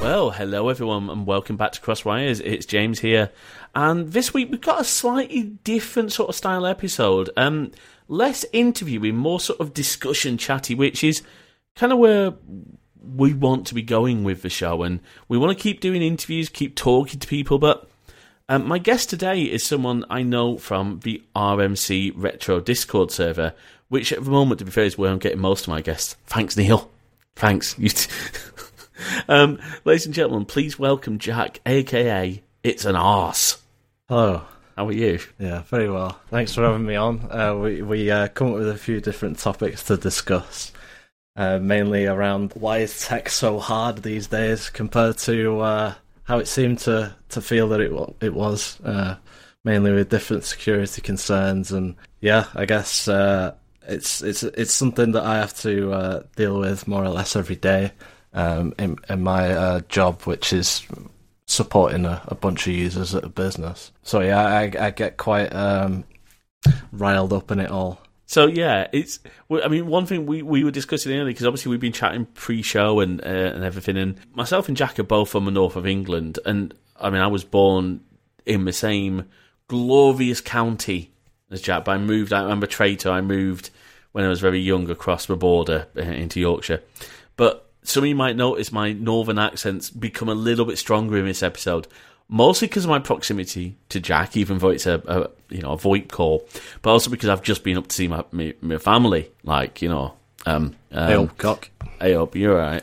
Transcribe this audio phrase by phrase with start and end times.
[0.00, 2.40] Well, hello everyone, and welcome back to Crosswires.
[2.44, 3.30] It's James here,
[3.74, 7.30] and this week we've got a slightly different sort of style episode.
[7.36, 7.72] Um,
[8.08, 11.22] less interviewing, more sort of discussion, chatty, which is
[11.76, 12.32] kind of where
[13.00, 16.48] we want to be going with the show, and we want to keep doing interviews,
[16.48, 17.58] keep talking to people.
[17.58, 17.88] But
[18.48, 23.54] um, my guest today is someone I know from the RMC Retro Discord server,
[23.90, 26.16] which at the moment, to be fair, is where I'm getting most of my guests.
[26.26, 26.90] Thanks, Neil.
[27.36, 27.76] Thanks.
[27.78, 28.10] You t-
[29.28, 33.58] um, ladies and gentlemen, please welcome Jack, aka It's an Arse.
[34.08, 34.42] Hello.
[34.76, 35.18] How are you?
[35.38, 36.18] Yeah, very well.
[36.28, 37.26] Thanks for having me on.
[37.30, 40.72] Uh, we we uh, come up with a few different topics to discuss,
[41.36, 46.46] uh, mainly around why is tech so hard these days compared to uh, how it
[46.46, 48.80] seemed to, to feel that it it was.
[48.82, 49.16] Uh,
[49.64, 53.54] mainly with different security concerns, and yeah, I guess uh,
[53.86, 57.92] it's it's it's something that I have to deal with more or less every day
[58.32, 60.86] um, in, in, my uh, job, which is
[61.46, 63.90] supporting a, a, bunch of users at a business.
[64.02, 66.04] So yeah, I, I get quite um,
[66.92, 68.00] riled up in it all.
[68.26, 69.18] So yeah, it's.
[69.50, 73.00] I mean, one thing we, we were discussing earlier because obviously we've been chatting pre-show
[73.00, 76.38] and uh, and everything, and myself and Jack are both from the north of England,
[76.46, 78.02] and I mean, I was born
[78.46, 79.28] in the same
[79.66, 81.12] glorious county
[81.50, 82.32] as Jack, but I moved.
[82.32, 83.10] I remember Traitor.
[83.10, 83.70] I moved
[84.12, 86.82] when I was very young across the border uh, into Yorkshire,
[87.36, 91.26] but some of you might notice my northern accents become a little bit stronger in
[91.26, 91.86] this episode,
[92.28, 95.76] mostly because of my proximity to Jack, even though it's a, a you know a
[95.76, 96.46] VoIP call,
[96.82, 99.88] but also because I've just been up to see my my, my family, like you
[99.88, 100.14] know.
[100.46, 101.70] Um, um, hey up, cock.
[102.00, 102.82] Hey up, you're right.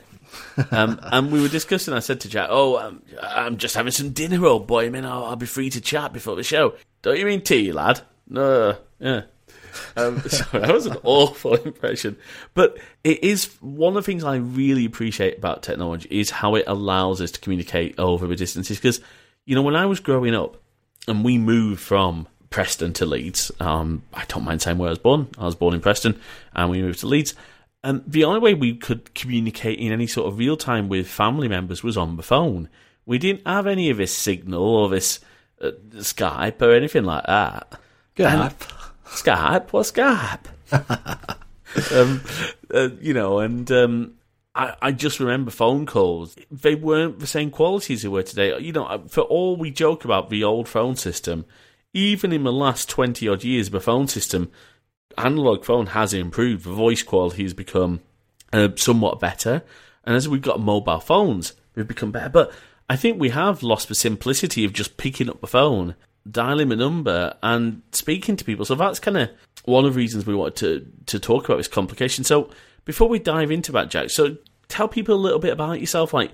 [0.72, 1.94] um, and we were discussing.
[1.94, 4.86] I said to Jack, "Oh, I'm, I'm just having some dinner, old boy.
[4.86, 6.76] I mean, I'll, I'll be free to chat before the show.
[7.02, 8.02] Don't you mean tea, lad?
[8.30, 9.22] No, yeah."
[9.96, 12.18] Um, sorry, that was an awful impression.
[12.54, 16.66] But it is one of the things I really appreciate about technology is how it
[16.68, 18.78] allows us to communicate over the distances.
[18.78, 19.02] Because,
[19.46, 20.58] you know, when I was growing up
[21.08, 25.00] and we moved from Preston to Leeds, um, I don't mind saying where I was
[25.00, 25.28] born.
[25.38, 26.20] I was born in Preston
[26.54, 27.34] and we moved to Leeds.
[27.84, 31.48] And the only way we could communicate in any sort of real time with family
[31.48, 32.70] members was on the phone.
[33.06, 35.20] We didn't have any of this signal or this
[35.62, 37.80] uh, Skype or anything like that.
[38.18, 38.77] Skype.
[39.10, 40.46] Skype, what's Skype?
[41.92, 42.22] um,
[42.74, 44.14] uh, you know, and um,
[44.56, 46.36] I, I just remember phone calls.
[46.52, 48.58] They weren't the same quality as they were today.
[48.60, 51.46] You know, for all we joke about the old phone system,
[51.94, 54.52] even in the last 20 odd years, the phone system,
[55.18, 56.66] analog phone has improved.
[56.66, 58.02] The voice quality has become
[58.52, 59.64] uh, somewhat better.
[60.04, 62.30] And as we've got mobile phones, they've become better.
[62.30, 62.52] But
[62.90, 65.96] I think we have lost the simplicity of just picking up the phone
[66.32, 68.66] dial him a number and speaking to people.
[68.66, 69.30] So that's kind of
[69.66, 72.24] one of the reasons we wanted to to talk about this complication.
[72.24, 72.50] So
[72.86, 74.38] before we dive into that, Jack, so
[74.68, 76.14] tell people a little bit about yourself.
[76.14, 76.32] Like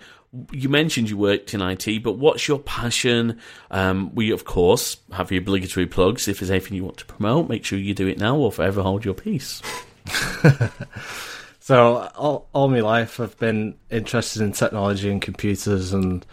[0.51, 3.39] you mentioned, you worked in IT, but what's your passion?
[3.71, 6.27] Um, we of course have the obligatory plugs.
[6.27, 8.81] If there's anything you want to promote, make sure you do it now, or forever
[8.81, 9.61] hold your peace.
[11.59, 16.25] so all all my life, I've been interested in technology and computers and.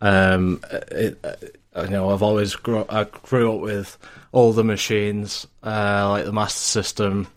[0.00, 3.98] Um, it, you know, I've always grew, I grew up with
[4.32, 7.28] older machines, uh, like the Master System.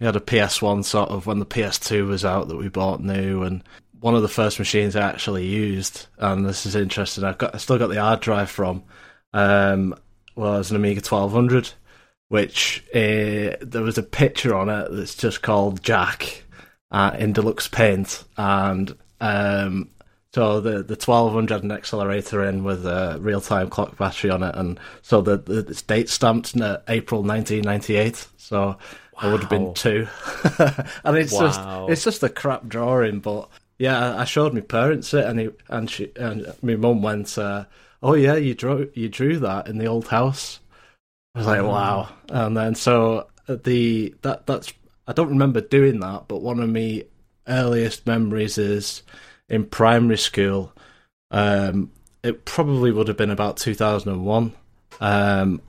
[0.00, 3.42] We had a PS1 sort of when the PS2 was out that we bought new,
[3.42, 3.62] and
[4.00, 7.24] one of the first machines I actually used, and this is interesting.
[7.24, 8.82] I've got, I still got the hard drive from,
[9.32, 9.94] um,
[10.34, 11.70] was an Amiga 1200,
[12.28, 16.44] which uh, there was a picture on it that's just called Jack
[16.90, 19.88] uh, in deluxe paint, and um,
[20.34, 24.30] so the the twelve hundred had an accelerator in with a real time clock battery
[24.30, 28.26] on it, and so the, the it's date stamped in April nineteen ninety eight.
[28.38, 28.78] So wow.
[29.18, 30.08] I would have been two,
[31.04, 31.40] and it's wow.
[31.40, 31.60] just
[31.90, 33.20] it's just a crap drawing.
[33.20, 37.36] But yeah, I showed my parents it, and he, and she and my mum went,
[37.36, 37.66] uh,
[38.02, 40.60] "Oh yeah, you drew you drew that in the old house."
[41.34, 41.68] I was like, oh.
[41.68, 44.72] "Wow!" And then so the that that's
[45.06, 47.04] I don't remember doing that, but one of my
[47.48, 49.02] earliest memories is
[49.52, 50.72] in primary school.
[51.30, 51.92] Um,
[52.24, 54.52] it probably would have been about 2001.
[55.00, 55.60] Um,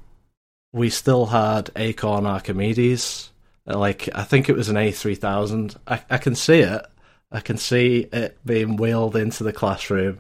[0.72, 3.30] we still had Acorn Archimedes.
[3.66, 5.76] Like, I think it was an A3000.
[5.86, 6.82] I, I can see it.
[7.32, 10.20] I can see it being wheeled into the classroom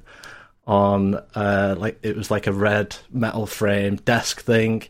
[0.65, 4.83] on, uh, like, it was like a red metal frame desk thing.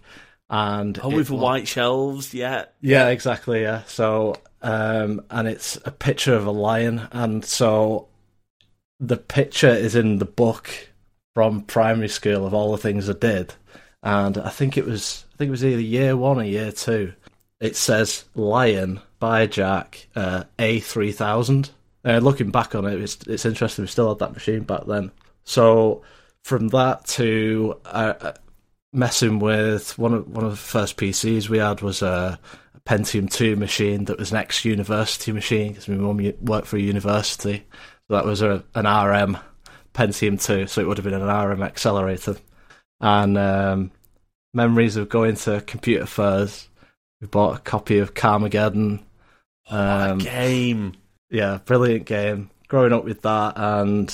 [0.50, 3.84] And oh, with white shelves, yeah, yeah, exactly, yeah.
[3.86, 8.08] So, um, and it's a picture of a lion, and so
[9.07, 10.69] the picture is in the book
[11.33, 13.53] from primary school of all the things I did,
[14.01, 17.13] and I think it was I think it was either year one or year two.
[17.59, 21.69] It says lion Biojack uh, A3000.
[22.05, 23.83] Uh, looking back on it, it's, it's interesting.
[23.83, 25.11] We still had that machine back then.
[25.45, 26.01] So
[26.44, 28.33] from that to uh, uh
[28.94, 32.40] messing with one of one of the first PCs we had was a,
[32.75, 36.78] a Pentium 2 machine that was an ex university machine because my mum worked for
[36.78, 37.66] a university.
[38.07, 39.38] So that was a, an RM
[39.94, 42.38] Pentium 2, so it would have been an RM accelerator.
[43.00, 43.92] And um,
[44.54, 46.69] memories of going to computer fairs.
[47.22, 49.04] We bought a copy of Carmageddon.
[49.69, 50.94] Um, game.
[51.30, 52.50] Yeah, brilliant game.
[52.68, 54.13] Growing up with that, and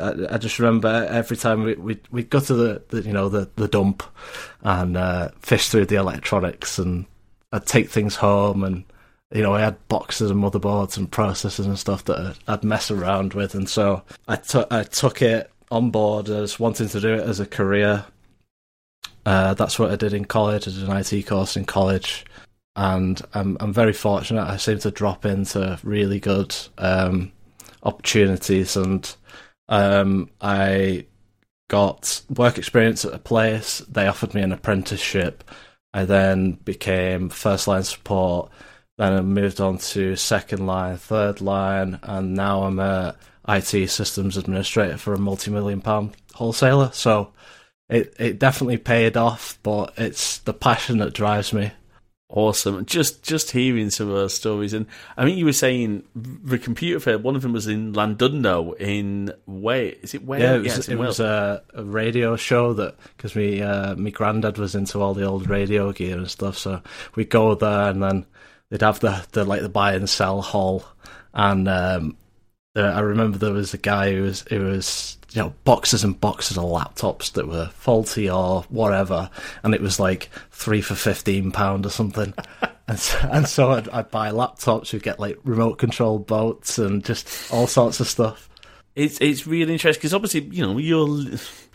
[0.00, 3.28] I, I just remember every time we we we go to the, the you know
[3.28, 4.02] the the dump
[4.62, 7.06] and uh, fish through the electronics, and
[7.52, 8.84] I'd take things home, and
[9.32, 13.34] you know I had boxes and motherboards and processors and stuff that I'd mess around
[13.34, 17.20] with, and so I took I took it on board as wanting to do it
[17.20, 18.04] as a career.
[19.26, 20.66] Uh, that's what I did in college.
[20.66, 22.24] I did an IT course in college,
[22.76, 24.42] and I'm I'm very fortunate.
[24.42, 27.32] I seem to drop into really good um,
[27.82, 29.14] opportunities, and
[29.70, 31.06] um, I
[31.68, 33.78] got work experience at a place.
[33.88, 35.44] They offered me an apprenticeship.
[35.94, 38.50] I then became first line support.
[38.98, 43.16] Then I moved on to second line, third line, and now I'm a
[43.48, 46.90] IT systems administrator for a multi-million pound wholesaler.
[46.92, 47.32] So
[47.88, 51.72] it it definitely paid off, but it's the passion that drives me.
[52.32, 52.86] Awesome.
[52.86, 54.86] Just just hearing some of those stories, and
[55.16, 57.18] I mean, you were saying the computer fair.
[57.18, 59.96] One of them was in Llandudno in Wales.
[60.02, 60.42] Is it Wales?
[60.42, 64.10] Yeah, it was, yeah, it was a, a, radio show that because me uh, my
[64.10, 66.56] granddad was into all the old radio gear and stuff.
[66.56, 66.80] So
[67.16, 68.26] we'd go there, and then
[68.70, 70.84] they'd have the, the like the buy and sell hall,
[71.34, 72.16] and um,
[72.76, 76.56] I remember there was a guy who was who was you know boxes and boxes
[76.56, 79.30] of laptops that were faulty or whatever,
[79.62, 82.34] and it was like three for fifteen pound or something.
[82.88, 84.92] and so, and so I'd, I'd, buy laptops.
[84.92, 88.48] We'd get like remote control boats and just all sorts of stuff.
[88.96, 91.08] It's it's really interesting because obviously you know you're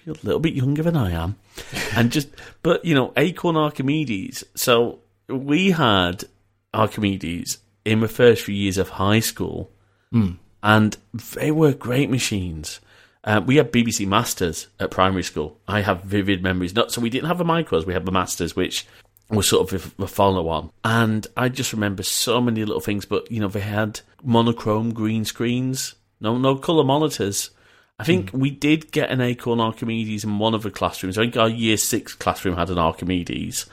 [0.06, 1.38] you're a little bit younger than I am,
[1.96, 2.30] and just
[2.62, 4.44] but you know Acorn Archimedes.
[4.56, 5.00] So
[5.30, 6.26] we had
[6.74, 9.72] Archimedes in the first few years of high school.
[10.14, 10.38] Mm.
[10.64, 10.98] And
[11.36, 12.80] they were great machines.
[13.26, 15.60] Uh, we had BBC Masters at primary school.
[15.68, 16.76] I have vivid memories.
[16.76, 17.86] Not so we didn't have the micros.
[17.86, 18.86] We had the Masters, which
[19.30, 20.72] was sort of the follow on.
[20.84, 23.06] And I just remember so many little things.
[23.06, 27.50] But you know, they had monochrome green screens, no no color monitors.
[27.98, 28.40] I think mm.
[28.40, 31.18] we did get an Acorn Archimedes in one of the classrooms.
[31.18, 33.66] I think our year six classroom had an Archimedes,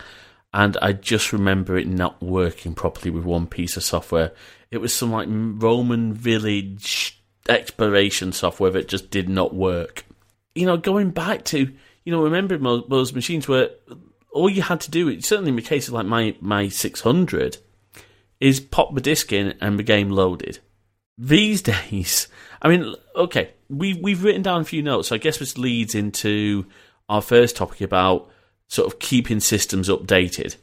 [0.54, 4.32] and I just remember it not working properly with one piece of software.
[4.70, 10.04] It was some like Roman village exploration software that just did not work.
[10.54, 11.72] You know, going back to
[12.04, 13.70] you know, remembering those machines where
[14.32, 17.58] all you had to do, certainly in the case of like my my 600,
[18.40, 20.58] is pop the disc in and the game loaded.
[21.16, 22.28] These days,
[22.60, 25.08] I mean, okay, we we've written down a few notes.
[25.08, 26.66] So I guess this leads into
[27.08, 28.30] our first topic about
[28.68, 30.56] sort of keeping systems updated.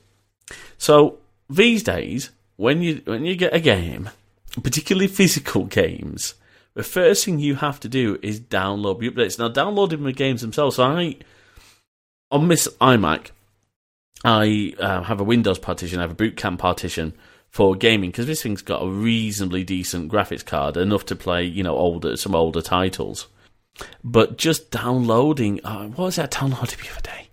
[0.77, 4.09] So these days, when you when you get a game,
[4.61, 6.33] particularly physical games,
[6.73, 9.39] the first thing you have to do is download the updates.
[9.39, 11.17] Now, downloading the games themselves, so I
[12.31, 13.31] on this iMac,
[14.23, 17.13] I uh, have a Windows partition, I have a Boot Camp partition
[17.49, 21.63] for gaming because this thing's got a reasonably decent graphics card, enough to play you
[21.63, 23.27] know older some older titles.
[24.03, 27.29] But just downloading, uh, what was that downloaded the other day?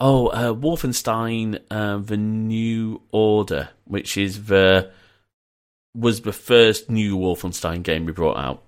[0.00, 4.90] Oh, uh, Wolfenstein: uh, The New Order, which is the
[5.94, 8.62] was the first new Wolfenstein game we brought out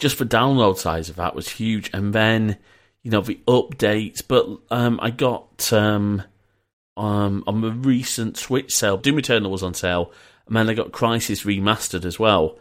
[0.00, 1.90] just the download size of that was huge.
[1.92, 2.58] And then,
[3.02, 4.22] you know, the updates.
[4.26, 6.22] But um, I got um,
[6.96, 10.12] um, on the recent Switch sale, Doom Eternal was on sale,
[10.46, 12.58] and then I got Crysis Remastered as well.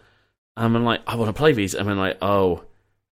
[0.56, 1.74] And I'm like, I want to play these.
[1.74, 2.64] And I'm like, oh,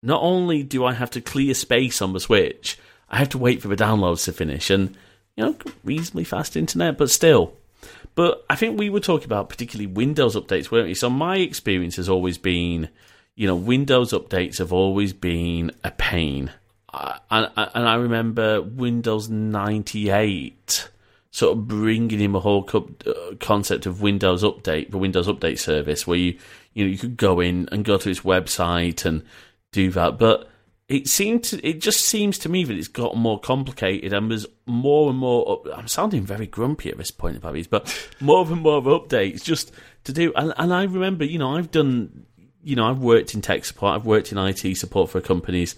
[0.03, 2.79] not only do I have to clear space on the Switch,
[3.11, 4.71] I have to wait for the downloads to finish.
[4.71, 4.97] And,
[5.37, 7.55] you know, reasonably fast internet, but still.
[8.15, 10.95] But I think we were talking about particularly Windows updates, weren't we?
[10.95, 12.89] So my experience has always been
[13.35, 16.51] you know, Windows updates have always been a pain.
[17.31, 20.91] And, and I remember Windows 98
[21.31, 26.07] sort of bringing in the whole uh, concept of Windows Update, the Windows Update service,
[26.07, 26.39] where you
[26.75, 29.23] you know you could go in and go to its website and
[29.73, 30.19] do that.
[30.19, 30.49] But
[30.89, 34.47] it seemed to, it just seems to me that it's got more complicated and there's
[34.67, 35.63] more and more.
[35.75, 39.73] I'm sounding very grumpy at this point about but more and more updates just
[40.05, 40.35] to do.
[40.37, 42.27] And, and I remember, you know, I've done
[42.63, 45.75] you know, I've worked in tech support, I've worked in IT support for companies,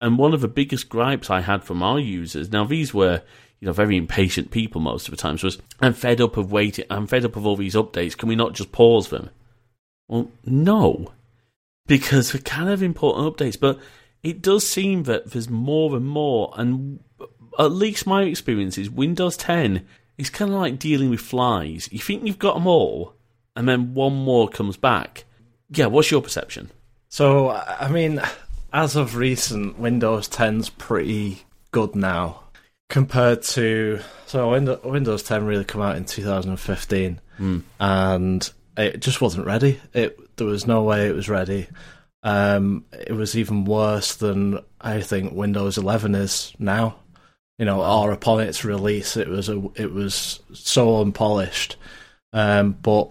[0.00, 3.22] and one of the biggest gripes I had from our users, now these were,
[3.60, 5.38] you know very impatient people most of the time.
[5.38, 6.84] So was, I'm fed up of waiting.
[6.90, 8.16] I'm fed up of all these updates.
[8.16, 9.30] Can we not just pause them?
[10.08, 11.12] Well, no,
[11.86, 13.58] because they're kind of important updates.
[13.58, 13.78] But
[14.22, 17.00] it does seem that there's more and more, and
[17.58, 19.86] at least my experience is Windows 10
[20.18, 21.88] is kind of like dealing with flies.
[21.90, 23.14] You think you've got them all,
[23.54, 25.24] and then one more comes back.
[25.70, 26.70] Yeah, what's your perception?
[27.08, 28.20] So, I mean,
[28.72, 32.40] as of recent, Windows 10's pretty good now
[32.88, 34.00] compared to.
[34.26, 34.50] So,
[34.84, 37.62] Windows 10 really come out in 2015, mm.
[37.80, 39.80] and it just wasn't ready.
[39.92, 41.68] It there was no way it was ready.
[42.22, 46.96] Um, it was even worse than I think Windows 11 is now.
[47.58, 51.76] You know, or upon its release, it was a it was so unpolished.
[52.34, 53.10] Um, but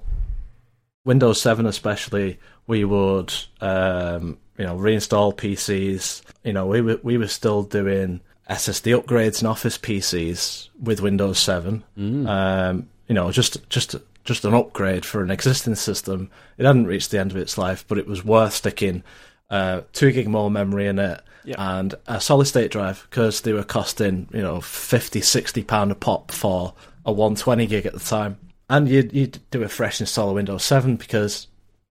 [1.06, 6.22] Windows 7, especially, we would um, you know reinstall PCs.
[6.44, 11.40] You know, we were we were still doing SSD upgrades in Office PCs with Windows
[11.40, 11.84] 7.
[11.98, 12.28] Mm.
[12.28, 16.30] Um, you know, just just just an upgrade for an existing system.
[16.58, 19.04] It hadn't reached the end of its life, but it was worth sticking
[19.50, 21.22] uh, two gig more memory in it
[21.60, 25.96] and a solid state drive because they were costing you know 50 60 pound a
[25.96, 26.74] pop for
[27.06, 28.38] a 120 gig at the time
[28.70, 31.48] and you'd, you'd do a fresh install of windows 7 because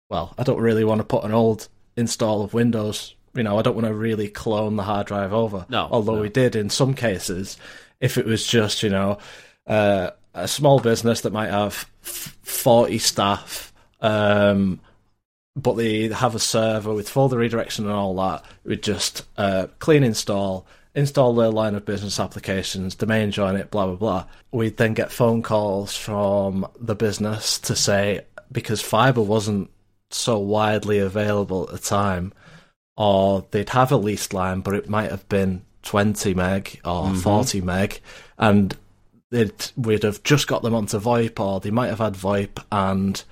[0.09, 3.63] well i don't really want to put an old install of windows you know i
[3.63, 6.23] don't want to really clone the hard drive over no although no.
[6.23, 7.57] we did in some cases
[8.01, 9.19] if it was just you know
[9.67, 14.81] uh, a small business that might have 40 staff, um,
[15.57, 18.45] but they have a server with folder redirection and all that.
[18.65, 23.87] We'd just uh, clean install, install their line of business applications, domain join it, blah,
[23.87, 24.25] blah, blah.
[24.53, 29.71] We'd then get phone calls from the business to say, because fiber wasn't
[30.11, 32.33] so widely available at the time,
[32.97, 37.21] or they'd have a leased line, but it might have been 20 meg or mm-hmm.
[37.21, 38.01] 40 meg,
[38.39, 38.77] and
[39.31, 43.23] they'd we'd have just got them onto VoIP, or they might have had VoIP, and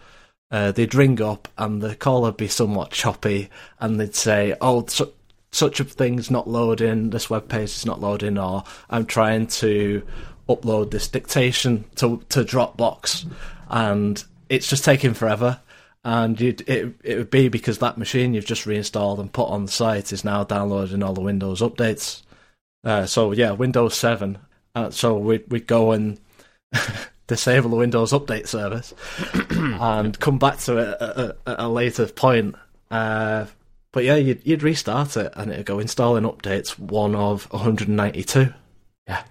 [0.50, 3.50] uh, they'd ring up, and the call would be somewhat choppy,
[3.81, 5.12] and they'd say, "Oh, su-
[5.50, 7.11] such a thing's not loading.
[7.11, 10.02] This web page is not loading," or "I'm trying to
[10.49, 13.26] upload this dictation to to Dropbox,
[13.69, 15.61] and it's just taking forever."
[16.05, 19.73] And it it would be because that machine you've just reinstalled and put on the
[19.73, 22.23] site is now downloading all the Windows updates.
[22.85, 24.38] Uh, so yeah, Windows Seven
[24.78, 26.21] uh, so we we go and
[27.26, 28.95] disable the Windows Update service
[29.50, 32.55] and come back to it at, at, at a later point.
[32.90, 33.47] Uh,
[33.99, 38.55] but yeah, you'd, you'd restart it and it'd go installing updates one of 192.
[39.09, 39.25] Yeah.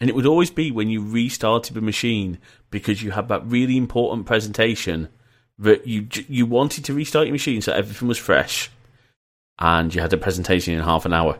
[0.00, 2.38] And it would always be when you restarted the machine
[2.68, 5.08] because you had that really important presentation
[5.60, 8.72] that you you wanted to restart your machine so everything was fresh,
[9.60, 11.38] and you had a presentation in half an hour.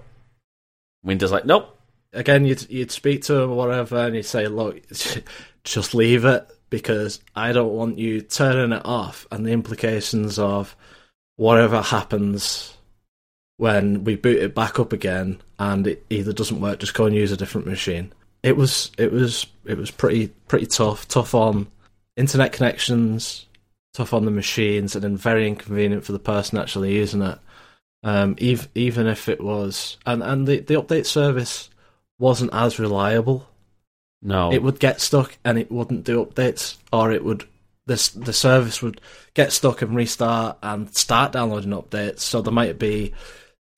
[1.03, 1.76] Windows like, nope,
[2.12, 4.81] again, you'd you'd speak to him or whatever, and you'd say, "Look,
[5.65, 10.76] just leave it because I don't want you turning it off." And the implications of
[11.37, 12.76] whatever happens
[13.59, 17.14] when we boot it back up again and it either doesn't work, just go and
[17.14, 18.12] use a different machine.
[18.43, 21.09] It was it was it was pretty pretty tough.
[21.09, 21.69] Tough on
[22.16, 23.47] internet connections,
[23.95, 27.38] tough on the machines, and then very inconvenient for the person actually using it.
[28.02, 31.71] Um, even even if it was, and and the the update service
[32.19, 33.49] wasn't as reliable.
[34.23, 37.47] No, it would get stuck and it wouldn't do updates, or it would
[37.87, 39.00] this the service would
[39.35, 42.21] get stuck and restart and start downloading updates.
[42.21, 43.12] So there might be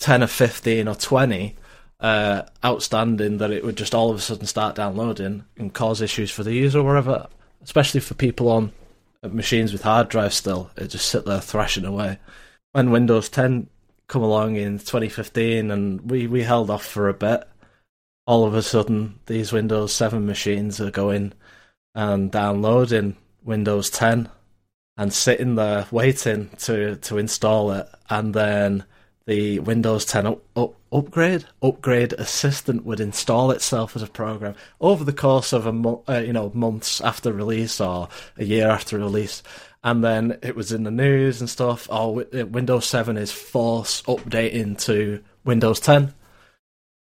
[0.00, 1.56] ten or fifteen or twenty
[2.00, 6.30] uh, outstanding that it would just all of a sudden start downloading and cause issues
[6.30, 7.28] for the user or whatever.
[7.62, 8.72] Especially for people on
[9.22, 12.18] machines with hard drives still, it just sit there thrashing away.
[12.72, 13.68] When Windows 10
[14.06, 17.46] come along in 2015, and we, we held off for a bit
[18.28, 21.32] all of a sudden these Windows 7 machines are going
[21.94, 23.16] and downloading
[23.48, 24.28] Windows 10
[24.98, 27.88] and sitting there waiting to, to install it.
[28.10, 28.84] And then
[29.24, 35.04] the Windows 10 up, up, upgrade upgrade assistant would install itself as a program over
[35.04, 38.98] the course of a mo- uh, you know months after release or a year after
[38.98, 39.42] release.
[39.84, 41.86] And then it was in the news and stuff.
[41.90, 46.12] Oh, Windows 7 is force updating to Windows 10.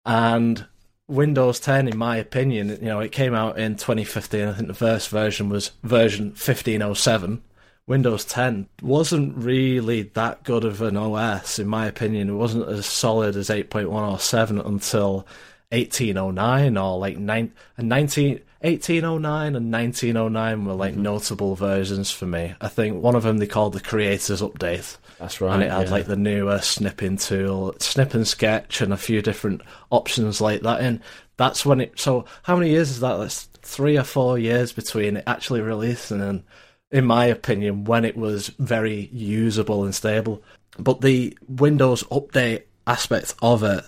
[0.03, 0.65] And
[1.07, 4.47] Windows 10, in my opinion, you know, it came out in 2015.
[4.47, 7.43] I think the first version was version 1507.
[7.87, 12.29] Windows 10 wasn't really that good of an OS, in my opinion.
[12.29, 15.27] It wasn't as solid as 8.1 or 7 until
[15.69, 21.03] 1809 or like 9, 19, 1809 and 1909 were like mm-hmm.
[21.03, 22.55] notable versions for me.
[22.59, 24.97] I think one of them they called the Creators Update.
[25.19, 25.53] That's right.
[25.53, 25.91] And it had yeah.
[25.91, 30.81] like the newer snipping tool, snip and sketch, and a few different options like that
[30.81, 31.01] in.
[31.37, 31.99] that's when it.
[31.99, 33.17] So how many years is that?
[33.17, 36.43] That's three or four years between it actually releasing and,
[36.91, 40.43] in my opinion, when it was very usable and stable.
[40.79, 43.83] But the Windows update aspect of it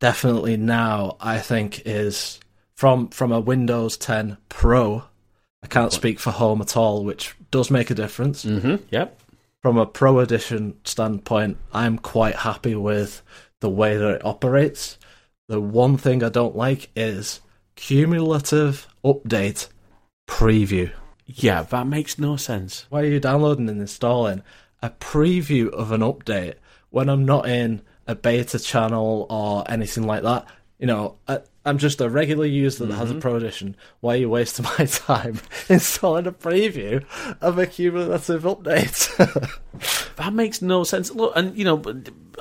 [0.00, 2.38] definitely now I think is
[2.74, 5.04] from from a Windows 10 Pro.
[5.62, 8.44] I can't speak for Home at all, which does make a difference.
[8.44, 8.84] Mm-hmm.
[8.90, 9.20] Yep.
[9.62, 13.22] From a Pro Edition standpoint, I'm quite happy with
[13.60, 14.98] the way that it operates.
[15.48, 17.40] The one thing I don't like is
[17.76, 19.68] cumulative update
[20.28, 20.92] preview.
[21.26, 22.84] Yeah, that makes no sense.
[22.90, 24.42] Why are you downloading and installing
[24.82, 26.56] a preview of an update
[26.90, 30.46] when I'm not in a beta channel or anything like that?
[30.78, 33.00] You know, I, I'm just a regular user that mm-hmm.
[33.00, 33.74] has a Pro Edition.
[34.00, 37.04] Why are you wasting my time installing a preview
[37.40, 39.56] of a cumulative update?
[40.16, 41.10] that makes no sense.
[41.10, 41.82] Look, and you know,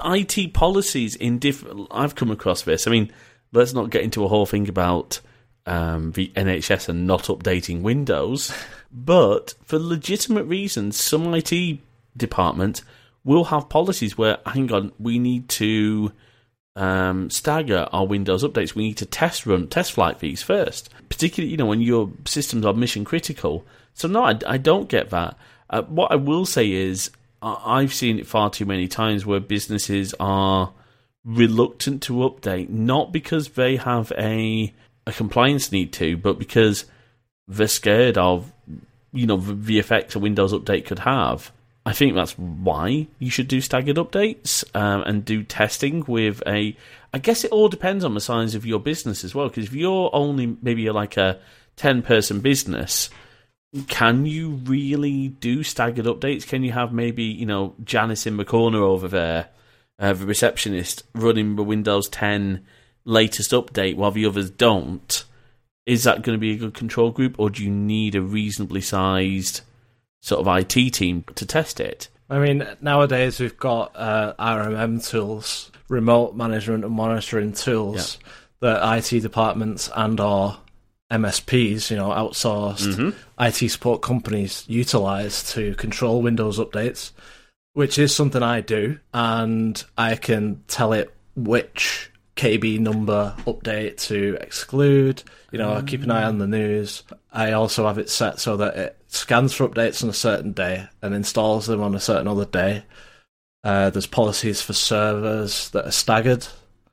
[0.04, 1.88] IT policies in different.
[1.92, 2.86] I've come across this.
[2.86, 3.12] I mean,
[3.54, 5.22] let's not get into a whole thing about
[5.66, 8.54] um, the NHS and not updating Windows,
[8.92, 11.80] but for legitimate reasons, some IT
[12.18, 12.82] department
[13.24, 16.12] will have policies where, hang on, we need to
[16.76, 18.76] um, stagger our Windows updates.
[18.76, 22.66] We need to test run, test flight these first, particularly you know when your systems
[22.66, 23.66] are mission critical.
[23.94, 25.38] So no, I, I don't get that.
[25.70, 27.12] Uh, what I will say is
[27.42, 30.72] I've seen it far too many times where businesses are
[31.26, 34.74] reluctant to update, not because they have a
[35.06, 36.86] a compliance need to, but because
[37.48, 38.52] they're scared of
[39.12, 41.52] you know the effects a Windows update could have.
[41.86, 46.78] I think that's why you should do staggered updates um, and do testing with a.
[47.14, 49.50] I guess it all depends on the size of your business as well.
[49.50, 51.40] Because if you're only maybe you're like a
[51.76, 53.10] ten person business,
[53.88, 56.48] can you really do staggered updates?
[56.48, 59.50] Can you have maybe you know Janice in the corner over there,
[60.00, 62.66] uh, the receptionist running the Windows 10
[63.04, 65.26] latest update while the others don't?
[65.86, 68.80] Is that going to be a good control group, or do you need a reasonably
[68.80, 69.62] sized
[70.24, 72.08] sort of IT team to test it.
[72.30, 78.18] I mean, nowadays we've got uh, RMM tools, remote management and monitoring tools
[78.62, 80.58] that IT departments and or
[81.12, 83.44] MSPs, you know, outsourced mm-hmm.
[83.44, 87.12] IT support companies utilize to control Windows updates,
[87.74, 94.38] which is something I do, and I can tell it which KB number update to
[94.40, 95.22] exclude.
[95.52, 97.04] You know, I keep an eye on the news.
[97.32, 100.88] I also have it set so that it scans for updates on a certain day
[101.02, 102.84] and installs them on a certain other day.
[103.64, 106.48] Uh, there's policies for servers that are staggered.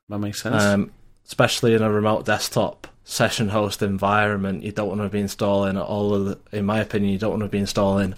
[0.09, 0.63] That makes sense.
[0.63, 0.93] Um,
[1.27, 6.15] especially in a remote desktop session host environment, you don't want to be installing all
[6.15, 8.15] of the, in my opinion, you don't want to be installing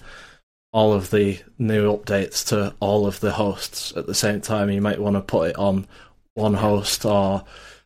[0.72, 4.70] all of the new updates to all of the hosts at the same time.
[4.70, 5.86] You might want to put it on
[6.34, 7.44] one host or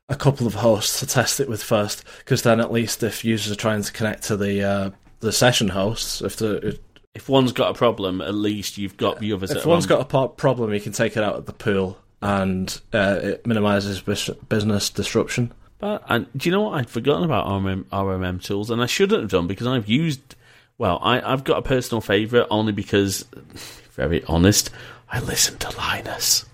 [0.08, 3.52] a couple of hosts to test it with first, because then at least if users
[3.52, 6.78] are trying to connect to the uh, the session hosts, if the
[7.14, 9.50] if one's got a problem, at least you've got the others.
[9.50, 13.20] If one's got a problem, you can take it out of the pool, and uh,
[13.22, 15.52] it minimises business disruption.
[15.78, 16.74] But and do you know what?
[16.74, 20.36] I'd forgotten about RMM, RMM tools, and I shouldn't have done because I've used.
[20.78, 23.22] Well, I, I've got a personal favourite only because,
[23.92, 24.70] very honest,
[25.10, 26.44] I listen to Linus.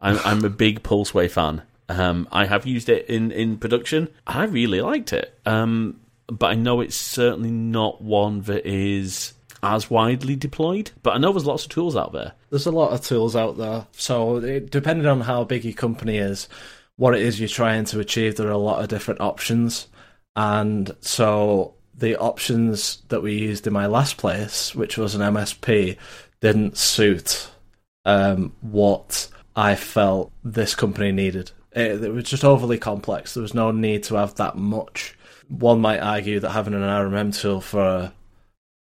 [0.00, 1.62] I'm, I'm a big Pulseway fan.
[1.88, 4.08] Um, I have used it in, in production.
[4.26, 5.38] I really liked it.
[5.44, 10.90] Um, but I know it's certainly not one that is as widely deployed.
[11.02, 12.32] But I know there's lots of tools out there.
[12.50, 13.86] There's a lot of tools out there.
[13.92, 16.48] So it, depending on how big your company is,
[16.96, 19.88] what it is you're trying to achieve, there are a lot of different options.
[20.36, 25.96] And so the options that we used in my last place, which was an MSP,
[26.40, 27.50] didn't suit
[28.04, 31.50] um, what I felt this company needed.
[31.72, 33.34] It, it was just overly complex.
[33.34, 35.16] There was no need to have that much.
[35.50, 38.12] One might argue that having an RMM tool for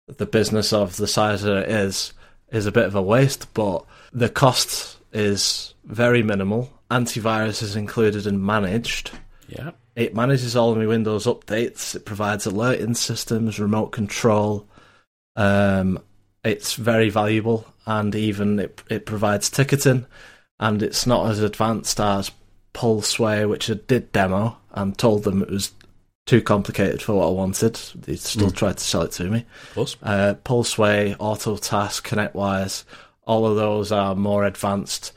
[0.07, 2.13] the business of the size that it is
[2.51, 6.71] is a bit of a waste, but the cost is very minimal.
[6.91, 9.11] Antivirus is included and managed.
[9.49, 9.71] Yeah.
[9.95, 11.95] It manages all of my Windows updates.
[11.95, 14.67] It provides alerting systems, remote control.
[15.35, 15.99] Um,
[16.43, 20.05] it's very valuable, and even it it provides ticketing
[20.59, 22.31] and it's not as advanced as
[22.73, 25.71] Pulseway, which I did demo and told them it was
[26.27, 27.75] too complicated for what I wanted.
[27.95, 28.55] They still mm.
[28.55, 29.45] tried to sell it to me.
[30.03, 32.83] Uh, Pulseway, AutoTask, ConnectWise,
[33.23, 35.13] all of those are more advanced,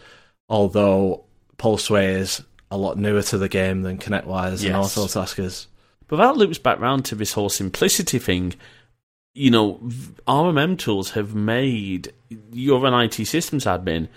[0.48, 1.24] although
[1.58, 4.64] Pulseway is a lot newer to the game than ConnectWise yes.
[4.64, 5.66] and AutoTask is.
[6.06, 8.54] But that loops back round to this whole simplicity thing.
[9.34, 9.80] You know,
[10.28, 12.12] RMM tools have made
[12.52, 14.08] you're an IT systems admin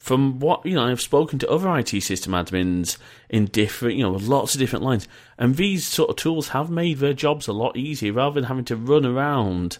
[0.00, 2.96] from what you know, I've spoken to other IT system admins
[3.28, 5.06] in different, you know, lots of different lines,
[5.38, 8.64] and these sort of tools have made their jobs a lot easier rather than having
[8.64, 9.76] to run around,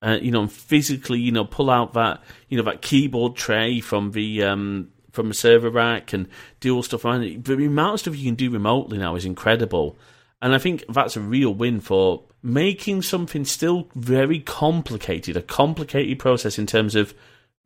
[0.00, 3.80] uh, you know, and physically, you know, pull out that, you know, that keyboard tray
[3.80, 6.28] from the um, from a server rack and
[6.60, 7.44] do all stuff around it.
[7.44, 9.98] The amount of stuff you can do remotely now is incredible,
[10.40, 16.20] and I think that's a real win for making something still very complicated, a complicated
[16.20, 17.12] process in terms of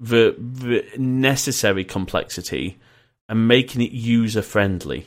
[0.01, 2.79] the, the necessary complexity
[3.29, 5.07] and making it user friendly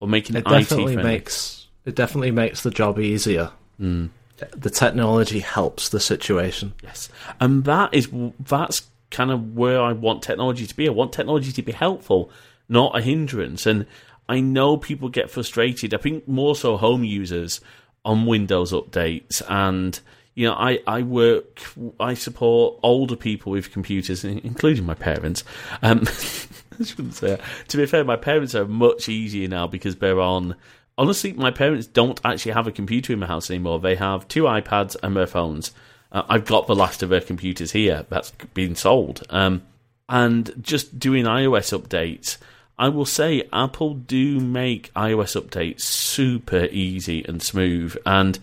[0.00, 3.50] or making it, it definitely IT makes it definitely makes the job easier.
[3.80, 4.10] Mm.
[4.50, 6.74] The technology helps the situation.
[6.82, 7.08] Yes,
[7.40, 10.86] and that is that's kind of where I want technology to be.
[10.86, 12.30] I want technology to be helpful,
[12.68, 13.66] not a hindrance.
[13.66, 13.86] And
[14.28, 15.94] I know people get frustrated.
[15.94, 17.60] I think more so home users
[18.04, 19.98] on Windows updates and
[20.38, 21.60] you know, I, I work,
[21.98, 25.42] I support older people with computers, including my parents.
[25.82, 26.02] Um,
[26.80, 27.40] I shouldn't say that.
[27.66, 30.54] To be fair, my parents are much easier now because they're on.
[30.96, 33.80] Honestly, my parents don't actually have a computer in my house anymore.
[33.80, 35.72] They have two iPads and their phones.
[36.12, 38.06] Uh, I've got the last of their computers here.
[38.08, 39.24] That's been sold.
[39.30, 39.62] Um,
[40.08, 42.36] and just doing iOS updates.
[42.78, 47.96] I will say Apple do make iOS updates super easy and smooth.
[48.06, 48.38] And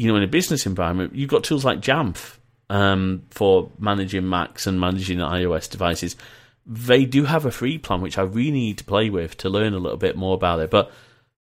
[0.00, 2.38] you know, in a business environment, you've got tools like Jamf
[2.70, 6.16] um, for managing Macs and managing iOS devices.
[6.64, 9.74] They do have a free plan, which I really need to play with to learn
[9.74, 10.70] a little bit more about it.
[10.70, 10.90] But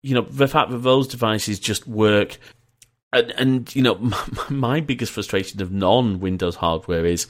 [0.02, 2.40] you know, the fact that those devices just work,
[3.14, 7.28] and, and you know, my, my, biggest frustration of non-Windows hardware is,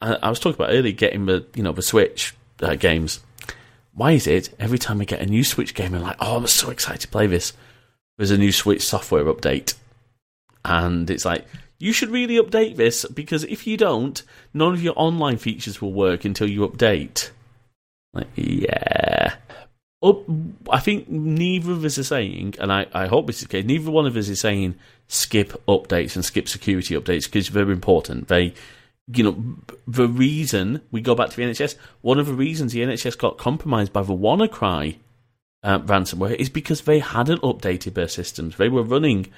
[0.00, 3.20] I, I, was talking about earlier getting the you know the Switch uh, games.
[3.92, 6.46] Why is it every time I get a new Switch game, I'm like, oh, I'm
[6.48, 7.52] so excited to play this.
[8.16, 9.74] There's a new Switch software update
[10.64, 11.46] and it's like
[11.78, 14.22] you should really update this because if you don't,
[14.52, 17.30] none of your online features will work until you update.
[18.12, 19.34] Like, yeah.
[20.70, 24.06] I think neither of us are saying, and I, I hope this is neither one
[24.06, 24.74] of us is saying
[25.08, 28.28] skip updates and skip security updates because they're important.
[28.28, 28.52] They,
[29.08, 32.80] you know, the reason we go back to the NHS, one of the reasons the
[32.80, 34.96] NHS got compromised by the WannaCry
[35.62, 38.56] uh, ransomware is because they hadn't updated their systems.
[38.56, 39.32] They were running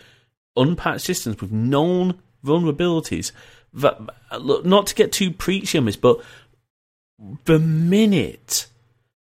[0.57, 3.33] unpatched systems with known vulnerabilities.
[3.75, 4.01] That,
[4.41, 6.23] not to get too preachy on this, but
[7.45, 8.67] the minute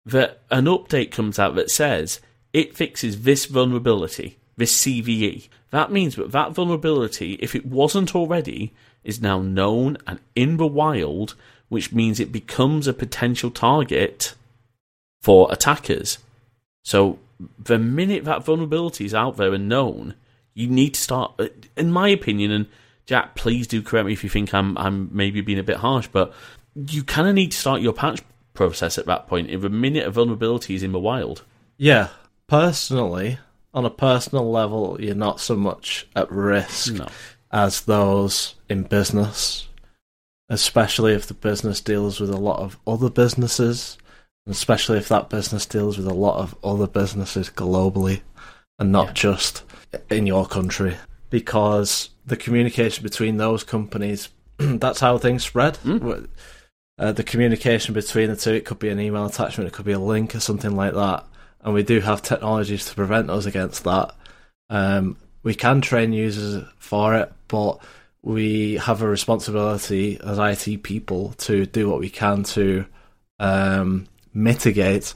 [0.05, 2.19] that an update comes out that says
[2.53, 8.73] it fixes this vulnerability, this CVE, that means that that vulnerability, if it wasn't already,
[9.03, 11.35] is now known and in the wild,
[11.69, 14.33] which means it becomes a potential target
[15.21, 16.17] for attackers.
[16.83, 17.19] So
[17.57, 20.15] the minute that vulnerability is out there and known,
[20.53, 22.67] you need to start, uh, in my opinion, and
[23.05, 26.07] Jack, please do correct me if you think I'm I'm maybe being a bit harsh,
[26.12, 26.33] but
[26.75, 28.21] you kind of need to start your patch
[28.53, 29.49] process at that point.
[29.49, 31.43] If a minute of vulnerability is in the wild,
[31.77, 32.09] yeah.
[32.47, 33.39] Personally,
[33.73, 37.07] on a personal level, you're not so much at risk no.
[37.51, 39.67] as those in business,
[40.49, 43.97] especially if the business deals with a lot of other businesses,
[44.47, 48.21] especially if that business deals with a lot of other businesses globally
[48.79, 49.13] and not yeah.
[49.13, 49.63] just
[50.09, 50.95] in your country
[51.29, 55.75] because the communication between those companies that's how things spread.
[55.85, 56.27] Mm.
[56.97, 59.93] Uh, the communication between the two, it could be an email attachment, it could be
[59.93, 61.25] a link or something like that.
[61.61, 64.13] And we do have technologies to prevent us against that.
[64.69, 67.79] Um, we can train users for it, but
[68.21, 72.85] we have a responsibility as IT people to do what we can to
[73.39, 75.13] um, mitigate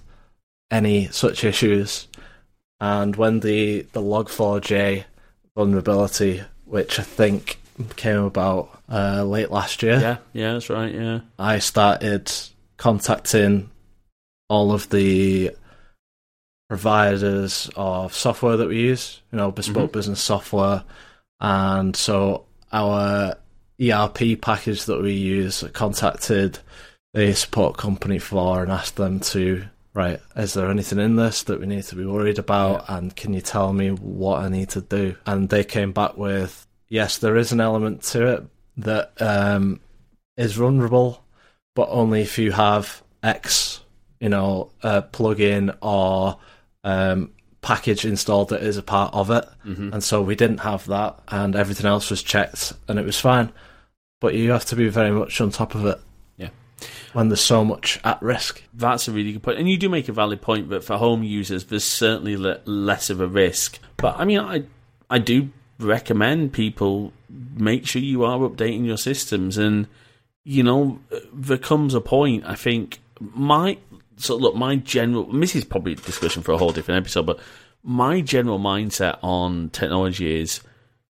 [0.71, 2.07] any such issues
[2.83, 5.05] and when the the Log4j
[5.55, 7.57] vulnerability, which I think
[7.95, 12.29] came about uh, late last year, yeah, yeah, that's right, yeah, I started
[12.75, 13.69] contacting
[14.49, 15.51] all of the
[16.67, 19.99] providers of software that we use, you know, bespoke mm-hmm.
[19.99, 20.83] business software,
[21.39, 22.43] and so
[22.73, 23.37] our
[23.81, 26.59] ERP package that we use contacted
[27.13, 29.63] the support company for and asked them to
[29.93, 32.85] right, is there anything in this that we need to be worried about?
[32.87, 32.97] Yeah.
[32.97, 35.15] And can you tell me what I need to do?
[35.25, 38.43] And they came back with, yes, there is an element to it
[38.77, 39.79] that um,
[40.35, 41.23] is vulnerable,
[41.75, 43.81] but only if you have X,
[44.19, 46.39] you know, a plugin or
[46.83, 49.45] um, package installed that is a part of it.
[49.65, 49.93] Mm-hmm.
[49.93, 53.51] And so we didn't have that, and everything else was checked, and it was fine.
[54.21, 55.99] But you have to be very much on top of it
[57.13, 58.63] when there's so much at risk.
[58.73, 59.59] That's a really good point.
[59.59, 63.09] and you do make a valid point that for home users, there's certainly le- less
[63.09, 63.79] of a risk.
[63.97, 64.63] But I mean, I
[65.09, 69.87] I do recommend people make sure you are updating your systems, and
[70.43, 70.99] you know,
[71.33, 73.77] there comes a point I think my
[74.17, 77.39] so look, my general this is probably a discussion for a whole different episode, but
[77.83, 80.61] my general mindset on technology is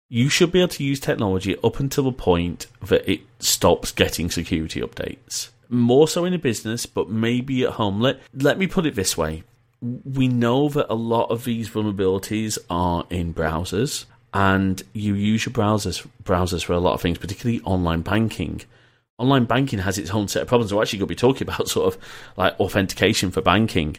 [0.07, 4.29] you should be able to use technology up until the point that it stops getting
[4.29, 5.49] security updates.
[5.71, 7.99] More so in a business, but maybe at home.
[7.99, 9.43] Let let me put it this way.
[9.81, 15.53] We know that a lot of these vulnerabilities are in browsers, and you use your
[15.53, 18.61] browsers browsers for a lot of things, particularly online banking
[19.21, 20.73] online banking has its own set of problems.
[20.73, 22.01] We're actually going to be talking about sort of
[22.35, 23.97] like authentication for banking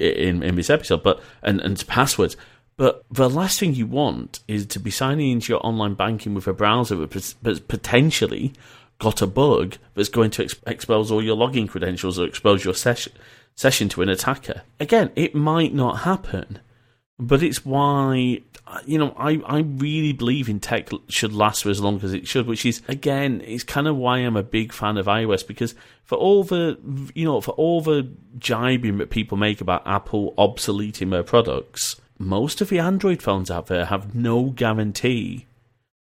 [0.00, 2.36] in in this episode, but and and passwords.
[2.76, 6.46] But the last thing you want is to be signing into your online banking with
[6.46, 8.52] a browser that's potentially
[8.98, 12.74] got a bug that's going to ex- expose all your login credentials or expose your
[12.74, 13.12] session
[13.54, 14.62] session to an attacker.
[14.78, 16.60] Again, it might not happen,
[17.18, 18.40] but it's why
[18.86, 22.28] you know I, I really believe in tech should last for as long as it
[22.28, 25.74] should which is again it's kind of why i'm a big fan of ios because
[26.04, 26.78] for all the
[27.14, 32.60] you know for all the jibing that people make about apple obsoleting their products most
[32.60, 35.46] of the android phones out there have no guarantee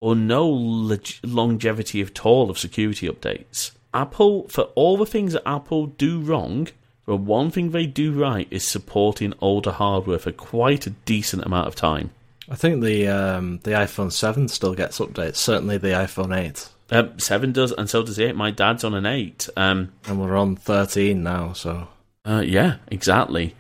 [0.02, 5.48] or no leg- longevity at all of security updates apple for all the things that
[5.48, 6.68] apple do wrong
[7.10, 11.68] but one thing they do right is supporting older hardware for quite a decent amount
[11.68, 12.12] of time.
[12.48, 15.38] I think the um, the iPhone Seven still gets updates.
[15.38, 16.70] Certainly, the iPhone Eight.
[16.92, 18.36] Um, Seven does, and so does eight.
[18.36, 21.54] My dad's on an eight, um, and we're on thirteen now.
[21.54, 21.88] So,
[22.26, 23.56] uh, yeah, exactly.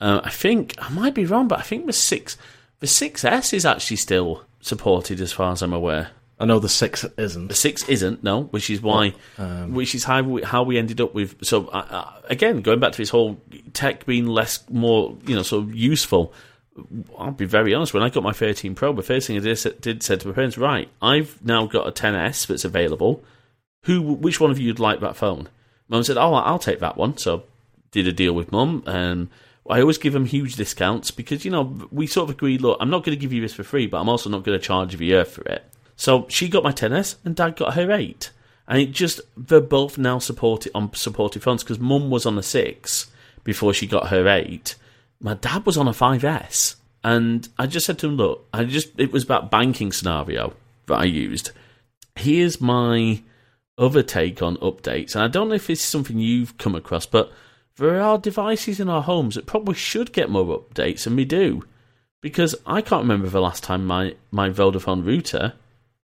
[0.00, 2.38] Uh, I think I might be wrong, but I think the six,
[2.80, 6.10] the 6S is actually still supported, as far as I'm aware.
[6.38, 7.48] I know the six isn't.
[7.48, 11.00] The six isn't no, which is why, um, which is how we, how we ended
[11.00, 11.44] up with.
[11.44, 13.40] So uh, again, going back to this whole
[13.72, 16.32] tech being less, more you know, sort of useful.
[17.16, 17.94] I'll be very honest.
[17.94, 20.34] When I got my 13 Pro, the first thing I did, did said to my
[20.34, 23.22] parents, "Right, I've now got a 10s that's available.
[23.84, 25.48] Who, which one of you would like that phone?"
[25.88, 27.44] Mum said, "Oh, I'll take that one." So
[27.92, 29.28] did a deal with mum, and
[29.68, 32.60] I always give them huge discounts because you know we sort of agreed.
[32.60, 34.58] Look, I'm not going to give you this for free, but I'm also not going
[34.58, 35.64] to charge you a year for it.
[35.96, 38.30] So she got my 10s and dad got her 8.
[38.66, 42.42] And it just, they're both now supported on supported phones because mum was on a
[42.42, 43.10] 6
[43.42, 44.74] before she got her 8.
[45.20, 46.76] My dad was on a 5S.
[47.02, 50.54] And I just said to him, look, I just, it was about banking scenario
[50.86, 51.50] that I used.
[52.16, 53.22] Here's my
[53.76, 55.14] other take on updates.
[55.14, 57.30] And I don't know if it's something you've come across, but
[57.76, 61.64] there are devices in our homes that probably should get more updates, and we do.
[62.20, 65.52] Because I can't remember the last time my, my Vodafone router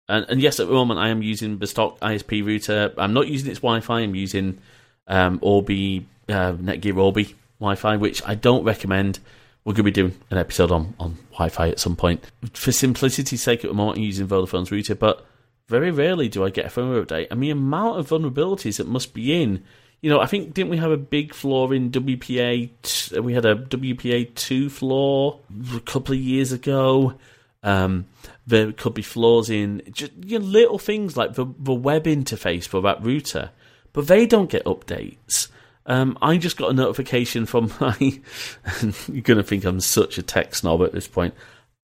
[0.09, 2.93] and, and yes, at the moment I am using the stock ISP router.
[2.99, 4.01] I'm not using its Wi-Fi.
[4.01, 4.59] I'm using
[5.07, 9.19] um, Orbi uh, Netgear Orbi Wi-Fi, which I don't recommend.
[9.65, 12.23] We're going to be doing an episode on, on Wi-Fi at some point.
[12.53, 15.25] For simplicity's sake, at the moment I'm using Vodafone's router, but
[15.69, 17.29] very rarely do I get a firmware update.
[17.31, 19.65] And the amount of vulnerabilities that must be in,
[20.05, 23.19] you know, I think didn't we have a big flaw in WPA?
[23.23, 25.39] We had a WPA two flaw
[25.75, 27.15] a couple of years ago.
[27.63, 28.05] Um,
[28.47, 32.69] there could be flaws in just you know, little things like the, the web interface
[32.69, 33.51] for that router,
[33.95, 35.49] but they don't get updates.
[35.87, 37.97] Um, I just got a notification from my.
[39.09, 41.33] you're going to think I'm such a tech snob at this point.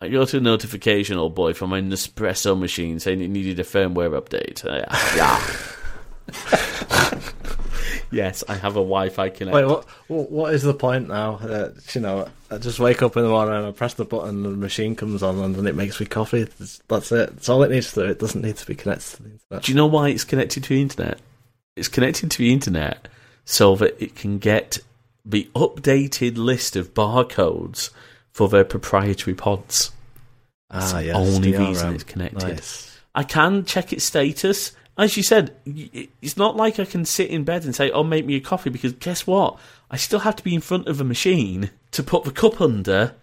[0.02, 4.20] I got a notification, old boy, from my Nespresso machine saying it needed a firmware
[4.20, 4.62] update.
[5.16, 5.76] Yeah.
[8.10, 9.66] yes, I have a Wi-Fi connection.
[9.66, 9.86] Wait, what?
[10.08, 11.36] What is the point now?
[11.36, 14.44] Uh, you know, I just wake up in the morning and I press the button,
[14.44, 16.44] and the machine comes on, and then it makes me coffee.
[16.88, 17.34] That's it.
[17.34, 18.10] That's all it needs to do.
[18.10, 19.62] It doesn't need to be connected to the internet.
[19.62, 21.20] Do you know why it's connected to the internet?
[21.76, 23.08] It's connected to the internet
[23.44, 24.78] so that it can get
[25.24, 27.90] the updated list of barcodes
[28.32, 29.92] for their proprietary pods.
[30.70, 31.68] That's ah, the yes, only DRM.
[31.68, 32.48] reason it's connected.
[32.48, 33.00] Nice.
[33.14, 37.44] I can check its status as you said, it's not like I can sit in
[37.44, 39.58] bed and say, "Oh, make me a coffee," because guess what?
[39.90, 43.14] I still have to be in front of a machine to put the cup under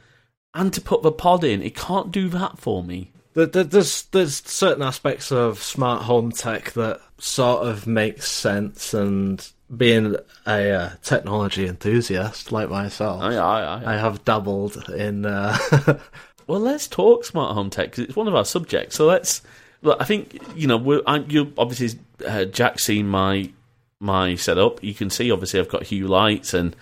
[0.55, 1.61] and to put the pod in.
[1.61, 3.11] It can't do that for me.
[3.35, 10.15] There's there's certain aspects of smart home tech that sort of makes sense, and being
[10.47, 15.27] a uh, technology enthusiast like myself, I, I, I, I have dabbled in.
[15.27, 15.55] Uh...
[16.47, 18.95] well, let's talk smart home tech because it's one of our subjects.
[18.95, 19.43] So let's
[19.81, 23.51] Look, I think you know we're, I, you obviously uh, Jack seen my
[23.99, 24.83] my setup.
[24.83, 26.75] You can see obviously I've got Hue lights, and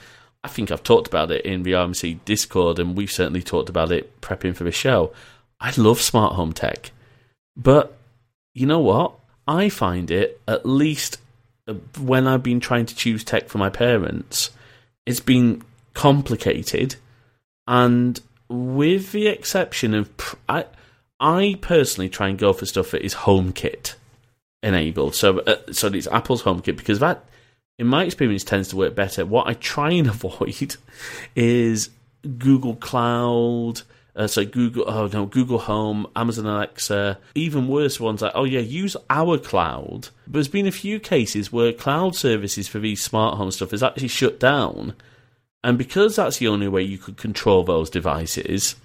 [0.43, 3.91] I think I've talked about it in the RMC Discord, and we've certainly talked about
[3.91, 5.11] it prepping for the show.
[5.59, 6.91] I love smart home tech,
[7.55, 7.97] but
[8.53, 9.13] you know what?
[9.47, 11.19] I find it at least
[11.67, 14.51] uh, when I've been trying to choose tech for my parents,
[15.05, 16.95] it's been complicated,
[17.67, 20.09] and with the exception of
[20.47, 20.65] I
[21.25, 23.95] I personally try and go for stuff that is HomeKit
[24.61, 25.15] enabled.
[25.15, 27.25] So, uh, so it's Apple's HomeKit because that
[27.77, 29.25] in my experience, tends to work better.
[29.25, 30.77] What I try and avoid
[31.35, 31.89] is
[32.37, 33.81] Google Cloud.
[34.15, 38.61] Uh, so Google, oh no, Google Home, Amazon Alexa, even worse ones like, oh yeah,
[38.61, 40.07] use our cloud.
[40.25, 43.83] But there's been a few cases where cloud services for these smart home stuff is
[43.83, 44.93] actually shut down,
[45.65, 48.77] and because that's the only way you could control those devices,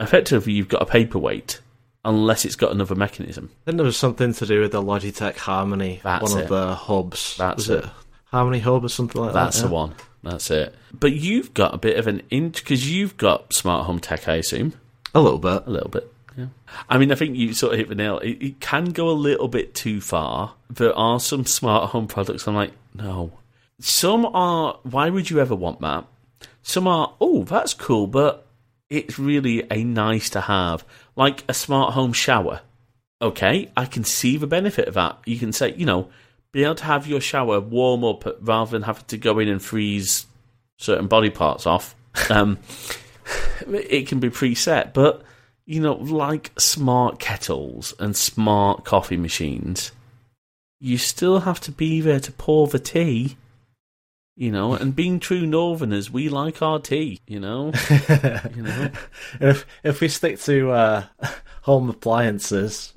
[0.00, 1.60] effectively you've got a paperweight
[2.04, 3.50] unless it's got another mechanism.
[3.64, 6.44] Then there was something to do with the Logitech Harmony, That's one it.
[6.44, 7.36] of the hubs.
[7.36, 7.90] That's was it.
[8.24, 9.62] Harmony Hub or something like That's that?
[9.62, 9.74] That's the yeah?
[9.74, 9.94] one.
[10.22, 10.74] That's it.
[10.92, 14.36] But you've got a bit of an int because you've got smart home tech, I
[14.36, 14.74] assume.
[15.14, 15.66] A little bit.
[15.66, 16.12] A little bit.
[16.36, 16.46] Yeah.
[16.88, 18.18] I mean, I think you sort of hit the nail.
[18.18, 20.54] It, it can go a little bit too far.
[20.68, 22.46] There are some smart home products.
[22.46, 23.32] I'm like, no.
[23.80, 24.78] Some are.
[24.84, 26.04] Why would you ever want that?
[26.62, 27.14] Some are.
[27.20, 28.46] Oh, that's cool, but
[28.90, 30.84] it's really a nice to have,
[31.16, 32.60] like a smart home shower.
[33.22, 35.18] Okay, I can see the benefit of that.
[35.24, 36.10] You can say, you know,
[36.52, 39.62] be able to have your shower warm up rather than having to go in and
[39.62, 40.26] freeze
[40.78, 41.94] certain body parts off.
[42.28, 42.58] Um,
[43.68, 45.22] it can be preset, but
[45.64, 49.92] you know, like smart kettles and smart coffee machines,
[50.80, 53.36] you still have to be there to pour the tea.
[54.40, 57.20] You know, and being true Northerners, we like our tea.
[57.26, 57.72] You know,
[58.56, 58.90] you know.
[59.38, 61.04] if if we stick to uh,
[61.62, 62.94] home appliances,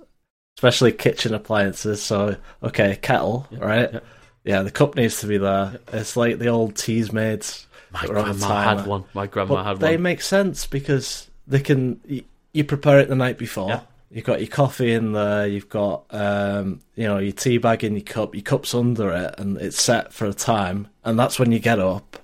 [0.58, 3.91] especially kitchen appliances, so okay, kettle, right?
[3.91, 3.99] yeah.
[4.45, 4.62] Yeah.
[4.63, 5.82] the cup needs to be there.
[5.91, 7.67] It's like the old Teasmades.
[7.91, 9.03] My that were on the grandma had one.
[9.13, 9.79] My grandma But had one.
[9.82, 11.99] they make sense because they can.
[12.08, 13.82] You, you prepare it the night before.
[14.13, 15.47] You've got your coffee in there.
[15.47, 18.36] You've got um, you know your tea bag in your cup.
[18.36, 20.88] Your cup's under it, and it's set for a time.
[21.04, 22.17] And that's when you get up.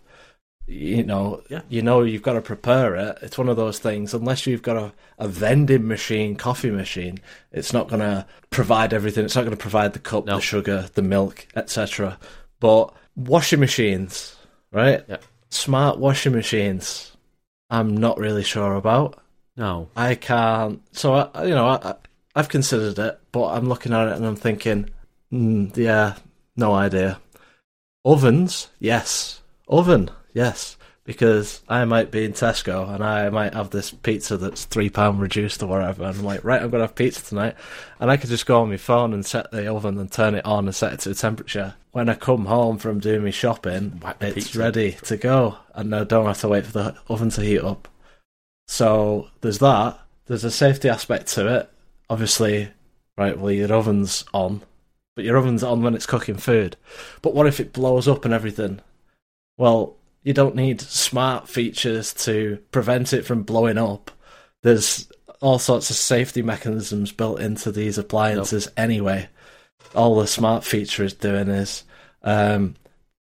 [0.67, 1.61] You know, Yeah.
[1.67, 3.17] you know you've got to prepare it.
[3.23, 4.13] It's one of those things.
[4.13, 7.19] Unless you've got a, a vending machine, coffee machine,
[7.51, 9.25] it's not going to provide everything.
[9.25, 10.35] It's not going to provide the cup, No.
[10.35, 12.19] the sugar, the milk, etc.
[12.59, 14.35] But washing machines,
[14.71, 15.03] right?
[15.09, 15.17] Yeah.
[15.49, 17.17] Smart washing machines.
[17.71, 19.19] I'm not really sure about.
[19.59, 20.81] No, I can't.
[20.93, 21.95] So I, you know, I,
[22.33, 24.89] I've considered it, but I'm looking at it and I'm thinking,
[25.33, 26.15] mm, yeah,
[26.55, 27.19] no idea.
[28.05, 29.41] Ovens, yes.
[29.67, 30.77] Oven, yes.
[31.03, 35.19] Because I might be in Tesco and I might have this pizza that's three pound
[35.19, 37.55] reduced or whatever, and I'm like, right, I'm gonna have pizza tonight,
[37.99, 40.45] and I could just go on my phone and set the oven and turn it
[40.45, 41.73] on and set it to a temperature.
[41.91, 44.59] When I come home from doing my shopping, Whack it's pizza.
[44.59, 47.88] ready to go, and I don't have to wait for the oven to heat up.
[48.69, 49.99] So there's that.
[50.27, 51.71] There's a safety aspect to it.
[52.07, 52.69] Obviously,
[53.17, 54.61] right, well, your oven's on,
[55.15, 56.77] but your oven's on when it's cooking food.
[57.23, 58.79] But what if it blows up and everything?
[59.57, 64.11] Well, you don't need smart features to prevent it from blowing up.
[64.61, 69.29] There's all sorts of safety mechanisms built into these appliances anyway.
[69.95, 71.85] All the smart feature is doing is
[72.21, 72.75] um,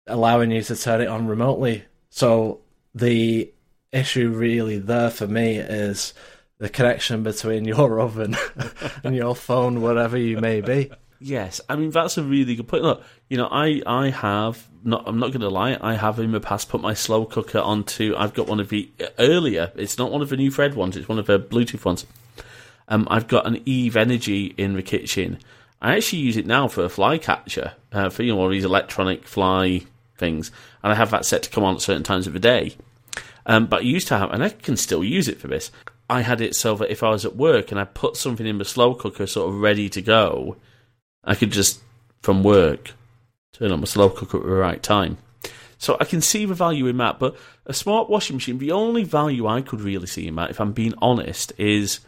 [0.09, 1.85] allowing you to turn it on remotely.
[2.11, 2.59] So
[2.93, 3.53] the
[3.93, 6.15] issue really there for me is
[6.59, 8.37] the connection between your oven
[9.05, 10.91] and your phone, whatever you may be.
[11.21, 12.85] Yes, I mean that's a really good point.
[12.85, 15.03] Look, you know, I I have not.
[15.07, 15.77] I'm not going to lie.
[15.81, 18.15] I have in the past put my slow cooker onto.
[18.17, 19.73] I've got one of the earlier.
[19.75, 20.97] It's not one of the new Thread ones.
[20.97, 22.07] It's one of the Bluetooth ones.
[22.87, 25.39] Um, I've got an Eve Energy in the kitchen.
[25.83, 28.65] I actually use it now for a fly catcher, uh, for you know all these
[28.65, 29.83] electronic fly
[30.19, 30.53] things,
[30.85, 32.77] and I have that set to come on at certain times of the day.
[33.49, 35.73] Um, but I used to have, and I can still use it for this.
[36.11, 38.59] I had it so that if I was at work and I put something in
[38.59, 40.57] the slow cooker, sort of ready to go,
[41.25, 41.81] I could just
[42.23, 42.93] from work
[43.53, 45.19] turn on my slow cooker at the right time.
[45.79, 49.05] So I can see the value in that, but a smart washing machine, the only
[49.05, 52.01] value I could really see in that, if I'm being honest, is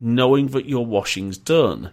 [0.00, 1.90] knowing that your washing's done.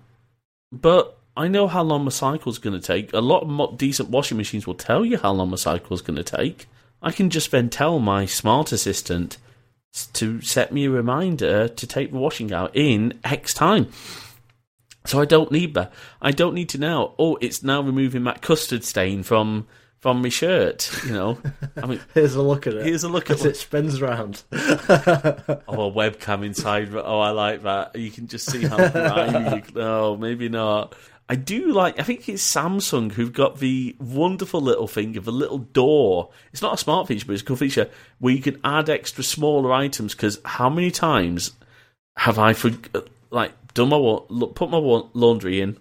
[0.71, 3.13] But I know how long my cycle's going to take.
[3.13, 6.23] A lot of decent washing machines will tell you how long my cycle's going to
[6.23, 6.67] take.
[7.01, 9.37] I can just then tell my smart assistant
[10.13, 13.87] to set me a reminder to take the washing out in X time.
[15.05, 15.93] So I don't need that.
[16.21, 17.13] I don't need to now.
[17.17, 19.67] Oh, it's now removing that custard stain from
[19.99, 20.91] from my shirt.
[21.05, 21.37] You know,
[21.81, 22.85] I mean, Here's a look at it.
[22.85, 24.43] here's a look at as it spins round.
[24.51, 26.93] oh a webcam inside.
[26.93, 27.95] Oh, I like that.
[27.95, 29.55] You can just see how grimy.
[29.73, 30.93] you- Oh, maybe not.
[31.29, 31.99] I do like.
[31.99, 36.29] I think it's Samsung who've got the wonderful little thing of a little door.
[36.53, 39.23] It's not a smart feature, but it's a cool feature where you can add extra
[39.23, 40.15] smaller items.
[40.15, 41.51] Because how many times
[42.17, 42.71] have I for
[43.29, 44.77] like done my put my
[45.13, 45.77] laundry in,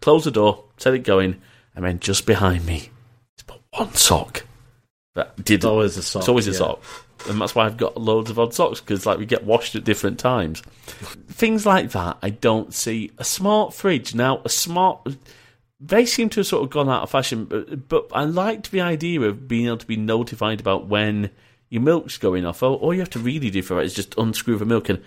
[0.00, 1.40] close the door, set it going,
[1.74, 2.90] and then just behind me,
[3.34, 4.44] it's put one sock
[5.14, 6.20] that did It's always a sock.
[6.20, 6.58] it's always a yeah.
[6.58, 6.82] sock.
[7.28, 9.84] And that's why I've got loads of odd socks because like we get washed at
[9.84, 10.60] different times.
[11.28, 13.10] Things like that I don't see.
[13.18, 14.40] A smart fridge now.
[14.44, 15.16] A smart.
[15.80, 17.44] they seem to have sort of gone out of fashion.
[17.44, 21.30] But, but I liked the idea of being able to be notified about when
[21.68, 22.62] your milk's going off.
[22.62, 25.02] All, you have to really do for that is just unscrew the milk and,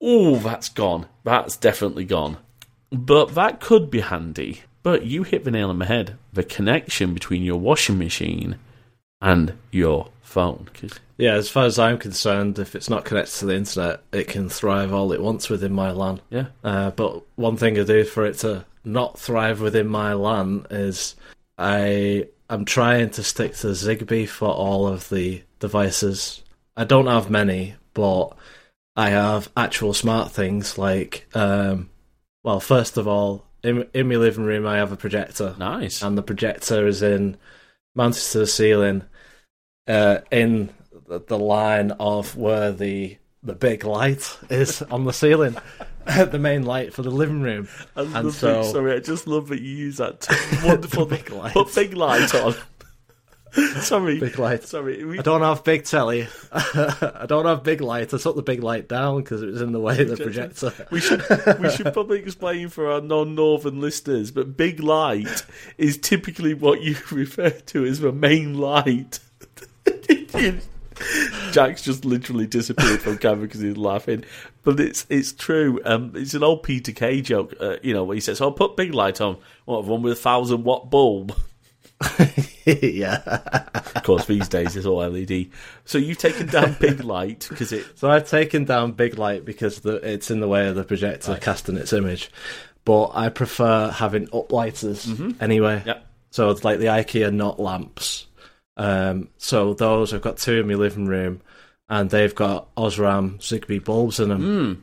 [0.00, 1.06] oh, that's gone.
[1.24, 2.36] That's definitely gone.
[2.90, 4.62] But that could be handy.
[4.82, 6.18] But you hit the nail on the head.
[6.32, 8.58] The connection between your washing machine
[9.20, 10.68] and your phone.
[11.22, 14.48] Yeah, as far as I'm concerned, if it's not connected to the internet, it can
[14.48, 16.20] thrive all it wants within my LAN.
[16.30, 16.46] yeah.
[16.64, 21.14] Uh, but one thing I do for it to not thrive within my LAN is
[21.56, 26.42] I am trying to stick to Zigbee for all of the devices.
[26.76, 28.30] I don't have many, but
[28.96, 31.88] I have actual smart things like, um,
[32.42, 36.02] well, first of all, in, in my living room, I have a projector Nice.
[36.02, 37.36] and the projector is in
[37.94, 39.04] mounted to the ceiling
[39.86, 40.70] uh, in
[41.06, 45.56] the, the line of where the the big light is on the ceiling
[46.06, 48.64] the main light for the living room I and so- it.
[48.64, 50.64] Sorry, I just love that you use that term.
[50.64, 51.52] wonderful Big light.
[51.52, 52.54] Put big light on.
[53.82, 54.18] Sorry.
[54.18, 55.04] big light Sorry.
[55.04, 56.26] We, I don't have big telly.
[56.52, 58.14] I don't have big light.
[58.14, 60.72] I took the big light down because it was in the way of the projector.
[60.90, 61.22] we should
[61.60, 65.44] we should probably explain for our non-northern listeners, but big light
[65.76, 69.20] is typically what you refer to as the main light.
[71.52, 74.24] Jack's just literally disappeared from camera because he's laughing,
[74.62, 75.80] but it's it's true.
[75.84, 78.76] Um, it's an old Peter Kay joke, uh, you know, where he says, "I'll put
[78.76, 81.34] big light on, what one with a thousand watt bulb."
[82.64, 83.66] yeah.
[83.94, 85.48] Of course, these days it's all LED.
[85.84, 87.86] So you've taken down big light because it.
[87.96, 91.36] So I've taken down big light because the, it's in the way of the projector
[91.40, 92.30] casting its image.
[92.84, 95.82] But I prefer having uplighters anyway.
[95.86, 96.06] Yep.
[96.30, 98.26] So it's like the IKEA not lamps.
[98.76, 101.40] Um, so those I've got two in my living room,
[101.88, 104.42] and they've got Osram Zigbee bulbs in them.
[104.42, 104.80] Mm.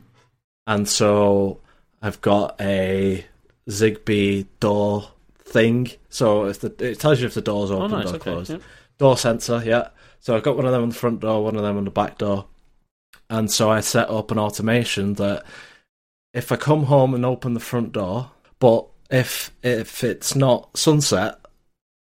[0.66, 1.60] And so
[2.00, 3.24] I've got a
[3.68, 5.90] Zigbee door thing.
[6.08, 8.12] So if the, it tells you if the door's Oh, open nice.
[8.12, 8.32] or Okay.
[8.32, 8.56] closed
[8.98, 9.88] door sensor, yeah.
[10.20, 11.90] So I've got one of them on the front door, one of them on the
[11.90, 12.46] back door.
[13.28, 15.44] And so I set up an automation that
[16.34, 18.30] if I come home and open the front door,
[18.60, 21.39] but if if it's not sunset,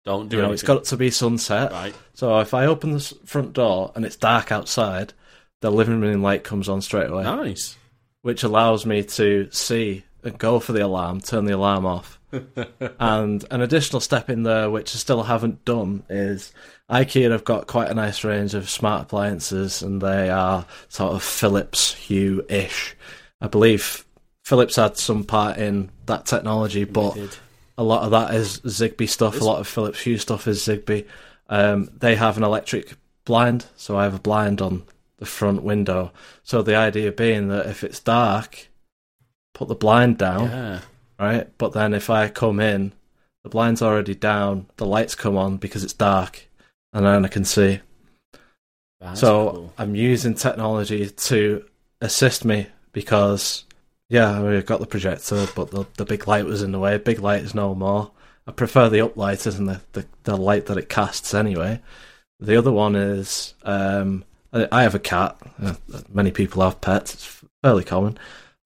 [0.05, 0.55] Don't do you know, anything.
[0.55, 1.72] it's got to be sunset.
[1.72, 1.94] right.
[2.14, 5.12] So if I open the front door and it's dark outside,
[5.61, 7.76] the living room light comes on straight away, Nice.
[8.22, 12.18] which allows me to see and go for the alarm, turn the alarm off.
[12.98, 16.52] and an additional step in there, which I still haven't done, is
[16.90, 21.22] IKEA have got quite a nice range of smart appliances, and they are sort of
[21.22, 22.96] Philips Hue ish.
[23.40, 24.05] I believe
[24.44, 27.38] Philips had some part in that technology, but.
[27.77, 29.41] A lot of that is Zigbee stuff.
[29.41, 31.07] A lot of Philips Hue stuff is Zigbee.
[31.49, 32.95] Um, they have an electric
[33.25, 34.85] blind, so I have a blind on
[35.18, 36.12] the front window.
[36.43, 38.68] So the idea being that if it's dark,
[39.55, 40.81] put the blind down, Yeah.
[41.18, 41.49] right?
[41.59, 42.93] But then if I come in,
[43.43, 46.49] the blind's already down, the lights come on because it's dark,
[46.93, 47.81] and then I can see.
[49.01, 49.72] That's so cool.
[49.79, 51.64] I'm using technology to
[52.01, 53.64] assist me because,
[54.14, 56.96] yeah, I've got the projector, but the, the big light was in the way.
[56.98, 58.12] Big light is no more.
[58.46, 61.80] I prefer the uplighters and the, the, the light that it casts anyway.
[62.38, 65.36] The other one is um, I I have a cat.
[65.60, 65.74] Uh,
[66.12, 67.14] many people have pets.
[67.14, 68.16] It's fairly common.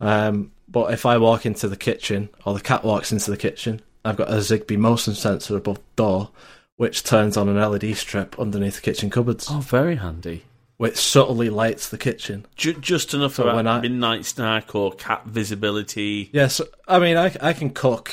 [0.01, 3.81] Um, but if I walk into the kitchen or the cat walks into the kitchen,
[4.05, 6.31] I've got a Zigbee motion sensor above the door,
[6.77, 10.45] which turns on an LED strip underneath the kitchen cupboards Oh, very handy.
[10.79, 12.47] Which subtly lights the kitchen.
[12.57, 16.31] Ju- just enough So for when I- midnight snack or cat visibility.
[16.33, 18.11] Yes, I mean I, I can cook.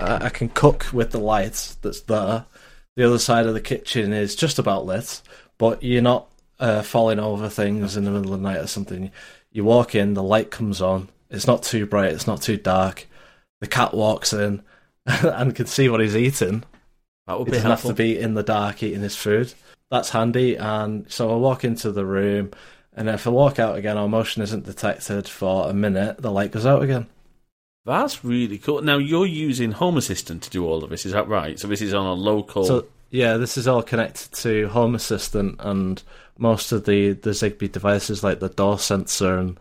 [0.00, 2.46] I, I can cook with the lights that's there.
[2.96, 5.22] The other side of the kitchen is just about lit,
[5.58, 6.28] but you're not
[6.58, 9.10] uh, falling over things in the middle of the night or something.
[9.52, 11.08] You walk in, the light comes on.
[11.30, 12.12] It's not too bright.
[12.12, 13.06] It's not too dark.
[13.60, 14.62] The cat walks in
[15.06, 16.64] and can see what he's eating.
[17.26, 19.52] That would He be doesn't have to be in the dark eating his food.
[19.90, 20.56] That's handy.
[20.56, 22.50] And so I walk into the room,
[22.94, 26.52] and if I walk out again, our motion isn't detected for a minute, the light
[26.52, 27.06] goes out again.
[27.84, 28.82] That's really cool.
[28.82, 31.06] Now you're using Home Assistant to do all of this.
[31.06, 31.58] Is that right?
[31.58, 32.64] So this is on a local.
[32.64, 36.02] So yeah, this is all connected to Home Assistant and
[36.36, 39.58] most of the the Zigbee devices, like the door sensor and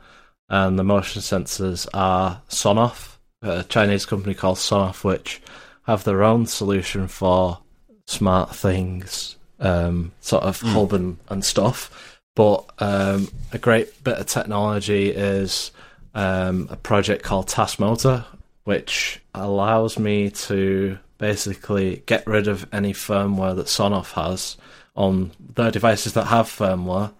[0.49, 5.41] and the motion sensors, are Sonoff, a Chinese company called Sonoff, which
[5.83, 7.59] have their own solution for
[8.05, 12.19] smart things, um, sort of hub and, and stuff.
[12.35, 15.71] But um, a great bit of technology is
[16.13, 18.25] um, a project called Tasmota,
[18.63, 24.57] which allows me to basically get rid of any firmware that Sonoff has
[24.95, 27.11] on their devices that have firmware,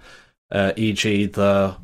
[0.52, 1.26] uh, e.g.
[1.28, 1.76] the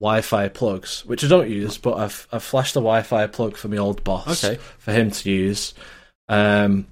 [0.00, 3.78] Wi-Fi plugs, which I don't use, but I've I've flashed the Wi-Fi plug for my
[3.78, 4.60] old boss Okay.
[4.78, 5.72] for him to use.
[6.28, 6.86] Um,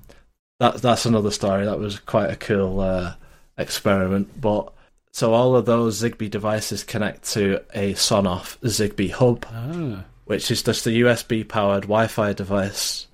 [0.60, 1.64] that that's another story.
[1.64, 3.14] That was quite a cool uh,
[3.58, 4.40] experiment.
[4.40, 4.72] But
[5.12, 10.04] so all of those Zigbee devices connect to a Sonoff Zigbee hub, Ah.
[10.24, 13.06] which is just a USB powered Wi-Fi device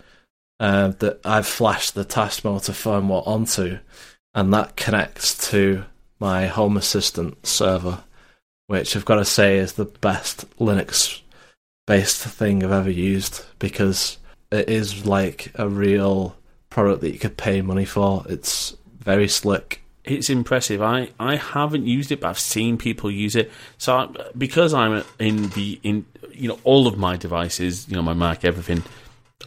[0.59, 3.78] uh, that I've flashed the Tasmota firmware onto,
[4.34, 5.84] and that connects to
[6.18, 8.05] my Home Assistant server,
[8.66, 11.20] which I've got to say is the best Linux
[11.86, 14.18] based thing I've ever used because
[14.53, 16.36] it is like a real
[16.71, 18.25] product that you could pay money for.
[18.29, 19.83] It's very slick.
[20.05, 20.81] It's impressive.
[20.81, 23.51] I, I haven't used it, but I've seen people use it.
[23.77, 28.03] So I, because I'm in the in you know all of my devices, you know
[28.03, 28.83] my Mac, everything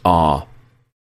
[0.05, 0.45] are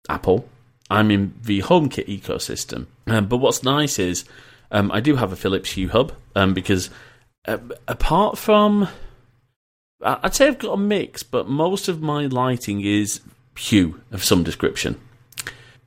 [0.07, 0.47] Apple.
[0.91, 2.88] I'm in the HomeKit ecosystem.
[3.07, 4.26] Um, but what's nice is
[4.72, 6.89] um, I do have a Philips Hue hub um, because
[7.47, 7.57] uh,
[7.88, 8.88] apart from
[10.01, 13.22] I'd say I've got a mix, but most of my lighting is
[13.57, 14.99] Hue of some description.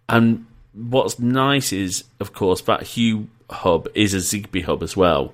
[0.09, 5.33] And what's nice is, of course, that Hue hub is a Zigbee hub as well.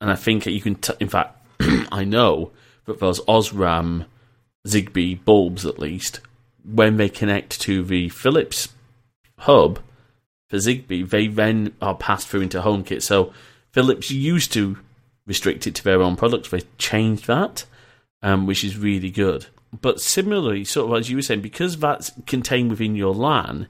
[0.00, 1.38] And I think you can, t- in fact,
[1.92, 2.50] I know
[2.86, 4.06] that those Osram
[4.66, 6.20] Zigbee bulbs, at least,
[6.64, 8.68] when they connect to the Philips
[9.38, 9.80] hub
[10.48, 13.02] for Zigbee, they then are passed through into HomeKit.
[13.02, 13.32] So
[13.72, 14.78] Philips used to
[15.26, 16.50] restrict it to their own products.
[16.50, 17.64] They changed that,
[18.22, 19.46] um, which is really good.
[19.80, 23.68] But similarly, sort of as you were saying, because that's contained within your LAN,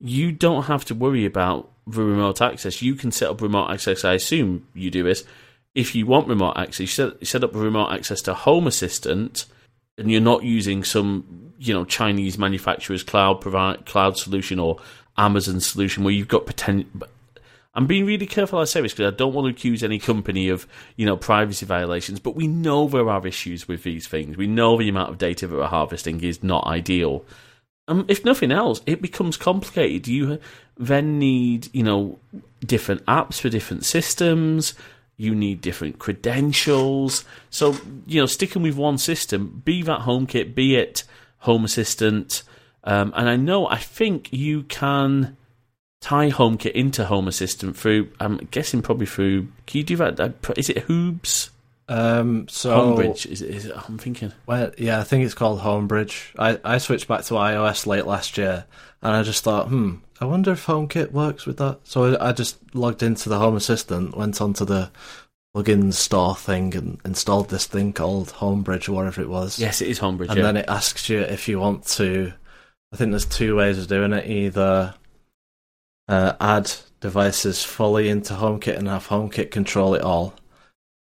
[0.00, 2.82] you don't have to worry about the remote access.
[2.82, 4.04] You can set up remote access.
[4.04, 5.24] I assume you do this.
[5.74, 8.66] If you want remote access, you set, you set up a remote access to Home
[8.66, 9.46] Assistant,
[9.98, 14.78] and you're not using some you know Chinese manufacturer's cloud provide cloud solution or
[15.16, 16.88] Amazon solution where you've got potential.
[17.74, 20.48] I'm being really careful I say this because I don't want to accuse any company
[20.48, 20.66] of,
[20.96, 24.38] you know, privacy violations, but we know there are issues with these things.
[24.38, 27.22] We know the amount of data that we're harvesting is not ideal.
[27.88, 30.08] Um, if nothing else, it becomes complicated.
[30.08, 30.40] You
[30.76, 32.18] then need, you know,
[32.60, 34.74] different apps for different systems.
[35.16, 37.24] You need different credentials.
[37.48, 37.76] So,
[38.06, 41.04] you know, sticking with one system, be that HomeKit, be it
[41.38, 42.42] Home Assistant,
[42.86, 45.36] um, and I know, I think you can
[46.00, 48.10] tie HomeKit into Home Assistant through.
[48.20, 49.48] I'm guessing probably through.
[49.66, 50.20] Can you do that?
[50.20, 50.30] uh,
[50.70, 51.50] it Hoobs?
[51.88, 53.26] Um, so Homebridge?
[53.26, 53.74] Is it, is it?
[53.76, 54.32] I'm thinking.
[54.46, 56.32] Well, yeah, I think it's called Homebridge.
[56.38, 58.64] I, I switched back to iOS late last year,
[59.02, 61.80] and I just thought, hmm, I wonder if HomeKit works with that.
[61.84, 64.90] So I just logged into the Home Assistant, went onto the
[65.54, 69.58] plugin store thing, and installed this thing called Homebridge or whatever it was.
[69.58, 70.30] Yes, it is Homebridge.
[70.30, 70.42] and yeah.
[70.42, 72.32] then it asks you if you want to.
[72.92, 74.28] I think there's two ways of doing it.
[74.28, 74.94] Either
[76.08, 80.34] uh, add devices fully into HomeKit and have HomeKit control it all.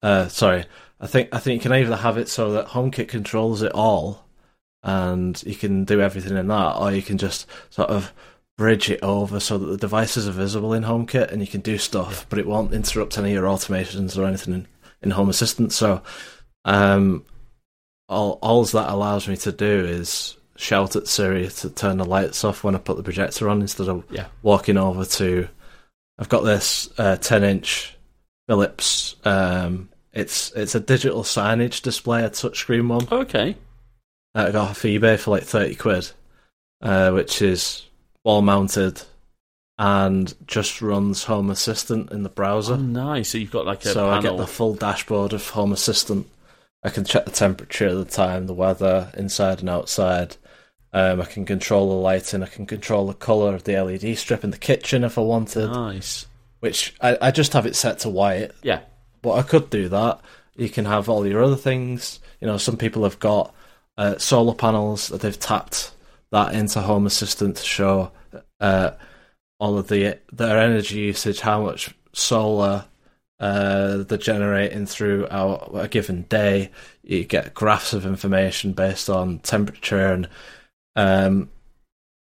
[0.02, 0.64] Uh, sorry,
[1.00, 4.24] I think I think you can either have it so that HomeKit controls it all,
[4.82, 8.12] and you can do everything in that, or you can just sort of
[8.56, 11.78] bridge it over so that the devices are visible in HomeKit and you can do
[11.78, 14.66] stuff, but it won't interrupt any of your automations or anything in,
[15.00, 15.72] in Home Assistant.
[15.72, 16.02] So,
[16.64, 17.24] um,
[18.08, 22.42] all all that allows me to do is shout at Siri to turn the lights
[22.42, 24.26] off when I put the projector on instead of Yeah.
[24.42, 25.48] walking over to.
[26.18, 27.94] I've got this uh, ten inch
[28.48, 29.14] Philips.
[29.24, 33.06] Um, it's it's a digital signage display, a touchscreen one.
[33.12, 33.56] Okay.
[34.34, 36.10] Uh, I got off eBay for like thirty quid,
[36.82, 37.86] uh, which is
[38.24, 39.02] wall mounted
[39.78, 42.74] and just runs Home Assistant in the browser.
[42.74, 43.30] Oh, nice.
[43.30, 46.26] So you've got like a so I get the full dashboard of Home Assistant.
[46.82, 50.36] I can check the temperature of the time, the weather, inside and outside.
[50.92, 52.42] Um, I can control the lighting.
[52.42, 55.70] I can control the color of the LED strip in the kitchen if I wanted.
[55.70, 56.26] nice.
[56.60, 58.80] Which I, I just have it set to white, Yeah.
[59.22, 60.20] but I could do that.
[60.56, 62.18] You can have all your other things.
[62.40, 63.54] You know, some people have got
[63.96, 65.92] uh, solar panels that they've tapped
[66.32, 68.10] that into Home Assistant to show
[68.60, 68.90] uh,
[69.60, 72.86] all of the their energy usage, how much solar
[73.40, 76.70] uh, they're generating throughout a given day.
[77.04, 80.28] You get graphs of information based on temperature, and
[80.96, 81.50] um,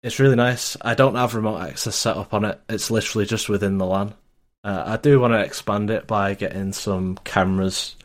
[0.03, 0.77] it's really nice.
[0.81, 2.61] I don't have remote access set up on it.
[2.69, 4.15] It's literally just within the LAN.
[4.65, 7.97] Uh, I do want to expand it by getting some cameras,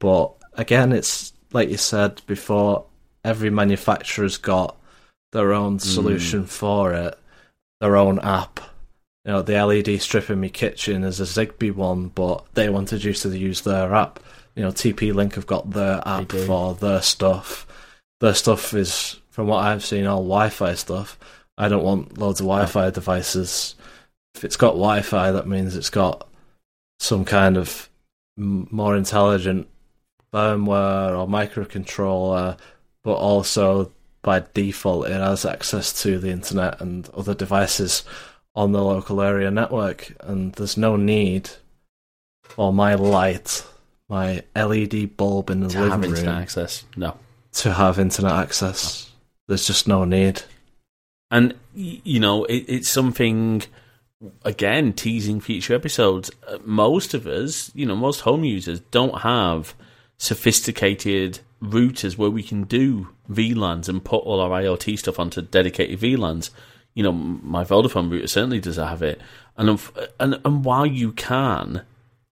[0.00, 2.86] but again, it's like you said before.
[3.22, 4.76] Every manufacturer's got
[5.32, 7.18] their own solution for it,
[7.80, 8.60] their own app.
[9.24, 13.02] You know, the LED strip in my kitchen is a Zigbee one, but they wanted
[13.02, 14.20] you to use their app.
[14.54, 17.66] You know, TP Link have got their app for their stuff.
[18.20, 21.18] Their stuff is, from what I've seen, all Wi-Fi stuff.
[21.58, 23.74] I don't want loads of Wi-Fi devices.
[24.36, 26.28] If it's got Wi-Fi, that means it's got
[26.98, 27.88] some kind of
[28.36, 29.66] more intelligent
[30.32, 32.58] firmware or microcontroller,
[33.02, 33.90] but also
[34.22, 38.04] by default, it has access to the internet and other devices
[38.54, 41.50] on the local area network, and there's no need
[42.42, 43.64] for my light,
[44.08, 47.16] my LED bulb in the To living have room, access, no.
[47.52, 49.10] to have internet access.
[49.46, 50.42] There's just no need.
[51.30, 53.62] And you know, it, it's something
[54.44, 56.30] again teasing future episodes.
[56.46, 59.74] Uh, Most of us, you know, most home users don't have
[60.18, 66.00] sophisticated routers where we can do VLANs and put all our IoT stuff onto dedicated
[66.00, 66.50] VLANs.
[66.94, 69.20] You know, my Vodafone router certainly does have it,
[69.56, 69.78] and
[70.18, 71.82] and and while you can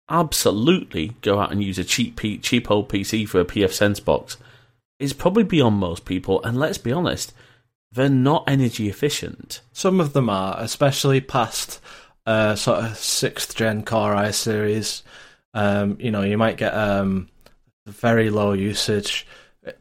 [0.08, 4.38] absolutely go out and use a cheap cheap old PC for a pfSense box,
[4.98, 6.42] it's probably beyond most people.
[6.44, 7.34] And let's be honest,
[7.94, 9.60] they're not energy efficient.
[9.72, 11.80] Some of them are, especially past
[12.26, 15.02] uh, sort of sixth gen Core i series.
[15.54, 17.28] Um, you know, you might get um,
[17.86, 19.26] very low usage.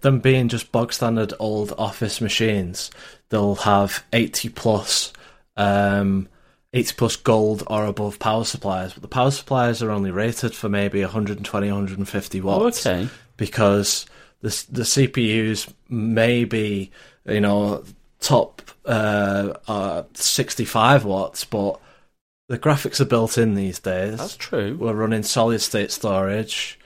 [0.01, 2.91] Them being just bog standard old office machines,
[3.30, 5.11] they'll have 80 plus,
[5.57, 6.30] um,
[6.74, 8.93] 80 plus gold or above power supplies.
[8.93, 13.09] But the power supplies are only rated for maybe 120, 150 watts okay.
[13.38, 14.05] because
[14.41, 16.91] the the CPUs may be
[17.26, 17.84] you know
[18.24, 21.80] top uh, uh, 65 watts, but
[22.47, 24.17] the graphics are built in these days.
[24.17, 24.78] That's true.
[24.80, 26.80] We're running solid state storage.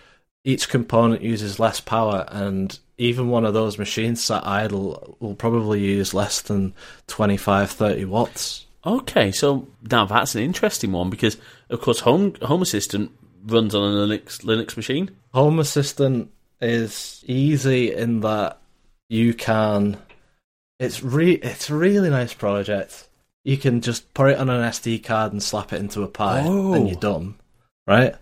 [0.43, 5.79] Each component uses less power, and even one of those machines sat idle will probably
[5.81, 6.73] use less than
[7.07, 8.65] 25, 30 watts.
[8.85, 11.38] Okay, so now that's an interesting one because,
[11.69, 13.11] of course, Home Home Assistant
[13.45, 15.11] runs on a Linux Linux machine.
[15.33, 16.31] Home Assistant
[16.61, 18.59] is easy in that
[19.09, 19.97] you can.
[20.80, 23.07] It's re it's a really nice project.
[23.43, 26.43] You can just put it on an SD card and slap it into a Pi,
[26.45, 26.73] Oh.
[26.73, 27.36] and you're done.
[27.88, 28.15] Right?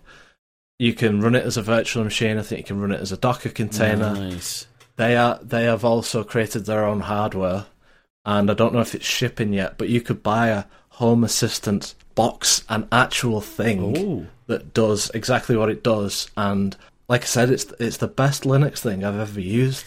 [0.77, 2.37] You can run it as a virtual machine.
[2.37, 4.13] I think you can run it as a Docker container.
[4.13, 4.67] Nice.
[4.97, 7.65] They are they have also created their own hardware,
[8.25, 11.93] and I don't know if it's shipping yet, but you could buy a Home Assistant
[12.13, 16.29] box, an actual thing Oh, that does exactly what it does.
[16.37, 16.77] And
[17.09, 19.85] like I said, it's it's the best Linux thing I've ever used.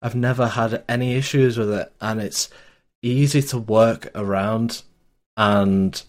[0.00, 2.50] I've never had any issues with it, and it's
[3.02, 4.82] easy to work around
[5.36, 6.00] and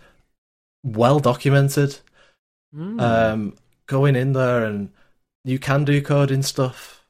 [0.84, 2.00] well documented.
[2.76, 3.02] Mm.
[3.02, 3.54] Um,
[3.88, 4.90] going in there and
[5.44, 7.04] you can do coding stuff.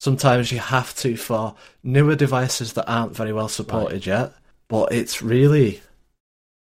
[0.00, 4.34] Sometimes you have to for newer devices that aren't very well supported yet.
[4.68, 5.80] But it's really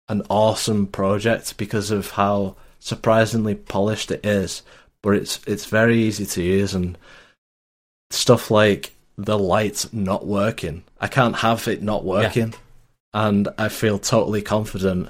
[0.07, 4.63] an awesome project because of how surprisingly polished it is.
[5.03, 6.97] But it's it's very easy to use and
[8.09, 8.91] stuff like
[9.25, 10.83] the lights not working.
[10.99, 12.53] I can't have it not working,
[13.13, 15.09] and I feel totally confident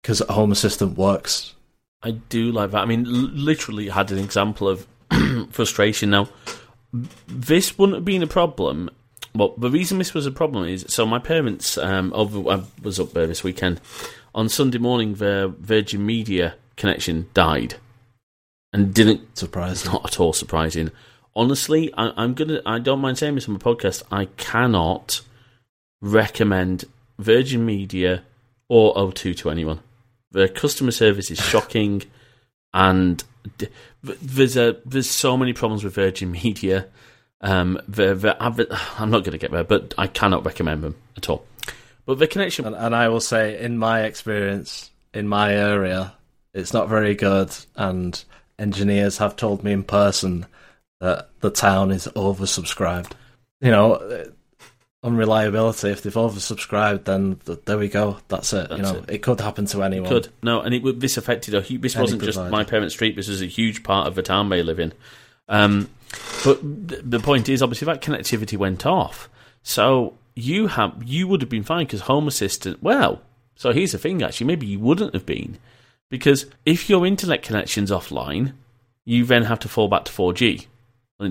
[0.00, 1.54] because Home Assistant works.
[2.02, 2.82] I do like that.
[2.82, 4.86] I mean, literally had an example of
[5.50, 6.10] frustration.
[6.10, 6.28] Now,
[7.26, 8.90] this wouldn't have been a problem.
[9.34, 13.00] Well, the reason this was a problem is so my parents um, over I was
[13.00, 13.80] up there this weekend
[14.34, 15.14] on Sunday morning.
[15.14, 17.76] Their Virgin Media connection died,
[18.72, 19.90] and didn't Surprising.
[19.90, 20.90] not at all surprising.
[21.34, 22.60] Honestly, I, I'm gonna.
[22.66, 24.02] I don't mind saying this on my podcast.
[24.10, 25.22] I cannot
[26.00, 26.84] recommend
[27.18, 28.22] Virgin Media
[28.68, 29.80] or O2 to anyone.
[30.30, 32.02] The customer service is shocking,
[32.74, 33.22] and
[34.02, 36.86] there's a there's so many problems with Virgin Media.
[37.40, 41.44] Um, the, I'm not going to get there, but I cannot recommend them at all.
[42.06, 46.14] But the connection, And, and I will say, in my experience, in my area,
[46.54, 47.54] it's not very good.
[47.74, 48.22] And
[48.58, 50.46] engineers have told me in person
[51.02, 53.10] that the town is oversubscribed.
[53.60, 54.24] You know,
[55.02, 55.90] unreliability.
[55.90, 58.18] If they've oversubscribed, then th- there we go.
[58.28, 58.70] That's it.
[58.70, 59.10] you know, it.
[59.16, 59.18] it.
[59.18, 60.08] could happen to anyone.
[60.08, 62.94] could no, and it would- this affected a hu- this Any wasn't just my parents'
[62.94, 63.16] street.
[63.16, 64.92] This was a huge part of the town they live in.
[65.48, 65.88] Um,
[66.44, 69.28] but th- the point is, obviously, that connectivity went off.
[69.64, 72.80] So you have you would have been fine because Home Assistant.
[72.80, 73.22] Well,
[73.56, 74.22] so here's the thing.
[74.22, 75.58] Actually, maybe you wouldn't have been
[76.10, 78.52] because if your internet connection's offline,
[79.04, 80.66] you then have to fall back to 4G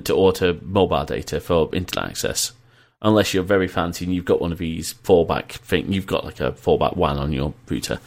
[0.03, 2.53] to or to mobile data for internet access.
[3.01, 6.39] Unless you're very fancy and you've got one of these fallback thing, you've got like
[6.39, 7.99] a fallback WAN on your router.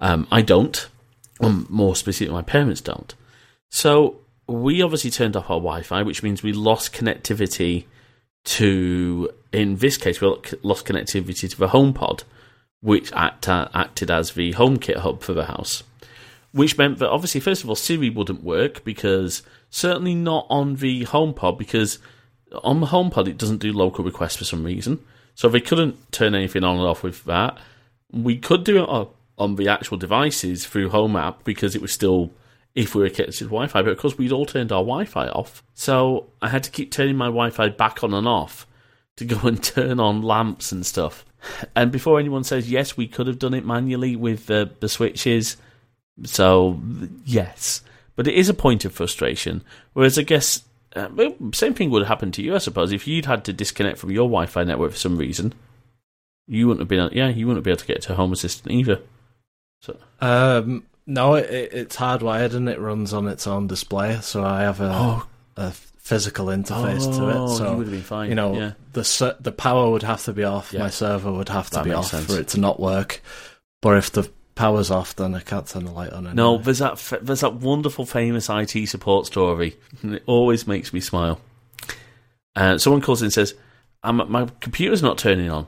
[0.00, 0.88] Um, I don't.
[1.40, 3.14] Um, more specifically, my parents don't.
[3.70, 7.84] So we obviously turned off our Wi-Fi, which means we lost connectivity
[8.44, 9.30] to.
[9.52, 10.28] In this case, we
[10.62, 12.24] lost connectivity to the HomePod,
[12.80, 15.82] which act, acted as the HomeKit hub for the house.
[16.52, 21.04] Which meant that obviously, first of all, Siri wouldn't work because certainly not on the
[21.04, 21.98] HomePod because
[22.62, 24.98] on the HomePod it doesn't do local requests for some reason.
[25.34, 27.58] So they couldn't turn anything on and off with that.
[28.12, 32.30] We could do it on, the actual devices through Home app because it was still
[32.74, 35.62] if we were connected to Wi-Fi, but of course we'd all turned our Wi-Fi off.
[35.74, 38.66] So I had to keep turning my Wi-Fi back on and off
[39.16, 41.24] to go and turn on lamps and stuff.
[41.74, 45.56] And before anyone says yes, we could have done it manually with the, the switches.
[46.24, 46.80] So
[47.24, 47.82] yes,
[48.16, 49.62] but it is a point of frustration.
[49.92, 50.64] Whereas I guess
[50.96, 51.08] uh,
[51.52, 54.24] same thing would happen to you, I suppose, if you'd had to disconnect from your
[54.28, 55.54] Wi-Fi network for some reason.
[56.46, 59.00] You wouldn't have been, yeah, you wouldn't be able to get to Home Assistant either.
[59.82, 64.62] So, Um, no, it, it's hardwired and it runs on its own display, so I
[64.62, 67.56] have a, oh, a physical interface to oh, it.
[67.56, 68.28] So you would have been fine.
[68.30, 68.72] you know, yeah.
[68.92, 70.72] the the power would have to be off.
[70.72, 70.80] Yeah.
[70.80, 72.26] My server would have to That be off sense.
[72.26, 73.22] for it to not work.
[73.80, 74.28] But if the
[74.60, 76.26] power's off, then I can't turn the light on.
[76.26, 76.34] Anyway.
[76.34, 79.76] No, there's that fa- there's that wonderful famous IT support story.
[80.02, 81.40] And it always makes me smile.
[82.54, 83.54] Uh, someone calls in and says,
[84.04, 85.66] "My computer's not turning on."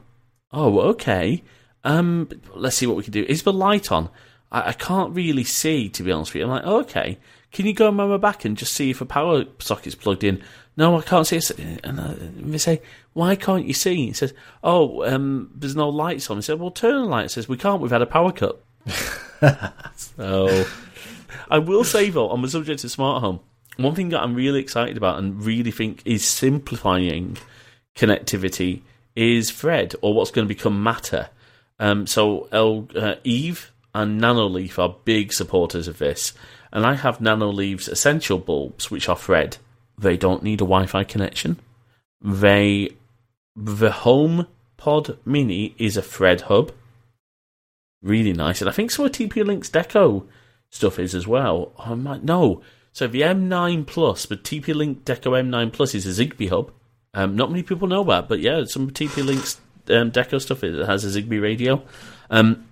[0.52, 1.42] Oh, okay.
[1.84, 3.24] Um, let's see what we can do.
[3.28, 4.08] Is the light on?
[4.50, 6.44] I, I can't really see, to be honest with you.
[6.44, 7.18] I'm like, oh, okay.
[7.52, 10.42] Can you go around my back and just see if a power socket's plugged in?
[10.76, 11.36] No, I can't see.
[11.36, 11.80] it.
[11.84, 12.80] And uh, they say,
[13.12, 14.06] why can't you see?
[14.06, 14.32] He says,
[14.62, 16.38] oh, um, there's no lights on.
[16.38, 17.24] He said, well, turn the light.
[17.24, 17.82] He says, we can't.
[17.82, 18.62] We've had a power cut.
[19.96, 20.64] so,
[21.50, 23.40] I will say though, on the subject of smart home,
[23.76, 27.38] one thing that I'm really excited about and really think is simplifying
[27.94, 28.82] connectivity
[29.14, 31.28] is Thread, or what's going to become Matter.
[31.78, 36.32] Um, so, El, uh, Eve and Nanoleaf are big supporters of this,
[36.72, 39.58] and I have Nanoleaf's essential bulbs, which are Thread.
[39.98, 41.58] They don't need a Wi-Fi connection.
[42.20, 42.90] They,
[43.54, 46.72] the Home Pod Mini is a Thread hub
[48.02, 48.60] really nice.
[48.60, 50.26] And I think some of TP Link's Deco
[50.70, 51.72] stuff is as well.
[51.78, 52.62] I might no.
[52.92, 56.72] So the M9 Plus, the TP Link Deco M9 Plus is a Zigbee hub.
[57.14, 60.86] Um, not many people know that, but yeah, some TP Link's um, Deco stuff it
[60.86, 61.82] has a Zigbee radio.
[62.30, 62.66] Um,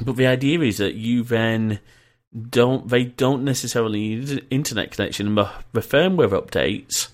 [0.00, 1.80] but the idea is that you then
[2.50, 5.28] don't they don't necessarily need an internet connection.
[5.28, 7.08] And the, the firmware updates,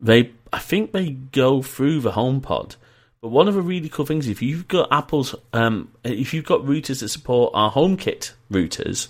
[0.00, 2.76] they I think they go through the HomePod.
[3.24, 6.60] But one of the really cool things, if you've got Apple's, um, if you've got
[6.60, 9.08] routers that support our HomeKit routers,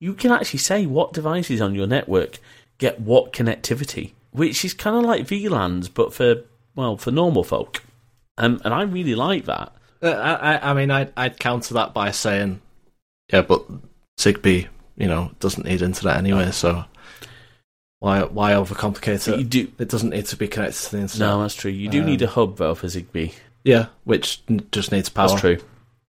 [0.00, 2.40] you can actually say what devices on your network
[2.78, 6.42] get what connectivity, which is kind of like VLANs, but for
[6.74, 7.84] well, for normal folk.
[8.36, 9.72] Um, and I really like that.
[10.02, 12.60] Uh, I, I, I mean, I'd, I'd counter that by saying,
[13.32, 13.64] yeah, but
[14.18, 14.66] Zigbee,
[14.96, 16.84] you know, doesn't need internet anyway, so
[17.98, 19.50] why why overcomplicate But you it?
[19.50, 19.72] do.
[19.78, 21.28] It doesn't need to be connected to the internet.
[21.28, 21.70] No, that's true.
[21.70, 23.32] You do Um, need a hub though for Zigbee.
[23.64, 25.28] Yeah, which n- just needs power.
[25.28, 25.58] That's true.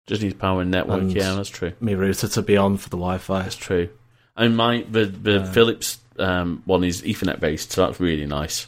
[0.07, 1.01] Just needs power and network.
[1.03, 1.73] And- yeah, that's true.
[1.81, 3.43] Me router to be on for the Wi-Fi.
[3.43, 3.89] That's true.
[4.37, 8.67] And my the the Uh, Philips um, one is Ethernet based, so that's really nice.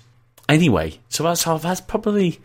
[0.48, 2.38] Anyway, so that's how that's probably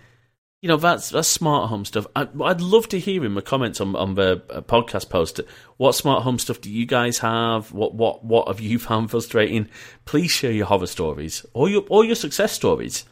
[0.62, 2.05] you know that's that's smart home stuff.
[2.16, 5.41] I, I'd love to hear in the comments on on the uh, podcast post
[5.78, 7.72] what smart home stuff do you guys have?
[7.72, 9.68] What what what have you found frustrating?
[10.05, 13.05] Please share your horror stories or your or your success stories.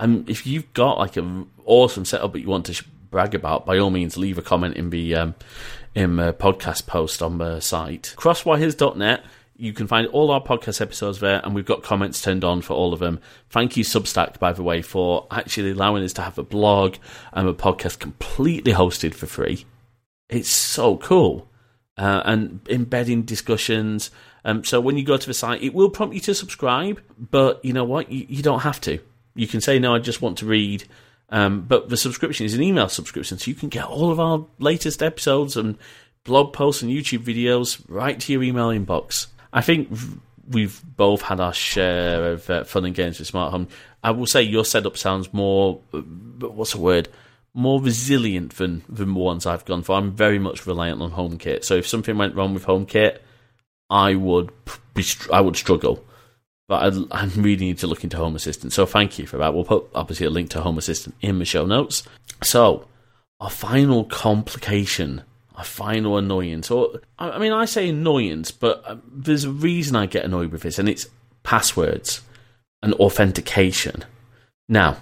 [0.00, 3.78] And if you've got like an awesome setup that you want to brag about, by
[3.78, 5.34] all means, leave a comment in the um,
[5.94, 8.14] in the podcast post on the site.
[8.16, 9.24] Crosswires.net.
[9.56, 12.74] You can find all our podcast episodes there, and we've got comments turned on for
[12.74, 13.20] all of them.
[13.50, 16.96] Thank you, Substack, by the way, for actually allowing us to have a blog
[17.32, 19.64] and a podcast completely hosted for free.
[20.28, 21.48] It's so cool.
[21.96, 24.10] Uh, and embedding discussions.
[24.44, 27.64] Um, so when you go to the site, it will prompt you to subscribe, but
[27.64, 28.10] you know what?
[28.10, 28.98] You, you don't have to.
[29.36, 30.84] You can say, no, I just want to read.
[31.28, 34.44] Um, but the subscription is an email subscription, so you can get all of our
[34.58, 35.78] latest episodes and
[36.24, 39.28] blog posts and YouTube videos right to your email inbox.
[39.54, 39.88] I think
[40.48, 43.68] we've both had our share of uh, fun and games with Smart Home.
[44.02, 47.08] I will say your setup sounds more, uh, what's the word?
[47.54, 49.96] More resilient than, than the ones I've gone for.
[49.96, 51.64] I'm very much reliant on HomeKit.
[51.64, 53.18] So if something went wrong with HomeKit,
[53.88, 54.50] I would
[54.92, 56.04] be I would struggle.
[56.66, 58.72] But I, I really need to look into Home Assistant.
[58.72, 59.54] So thank you for that.
[59.54, 62.02] We'll put obviously a link to Home Assistant in the show notes.
[62.42, 62.88] So
[63.38, 65.22] our final complication,
[65.54, 69.96] our final annoyance, or I I mean, I say annoyance, but uh, there's a reason
[69.96, 71.06] I get annoyed with this, and it's
[71.42, 72.22] passwords
[72.82, 74.04] and authentication.
[74.68, 74.98] Now,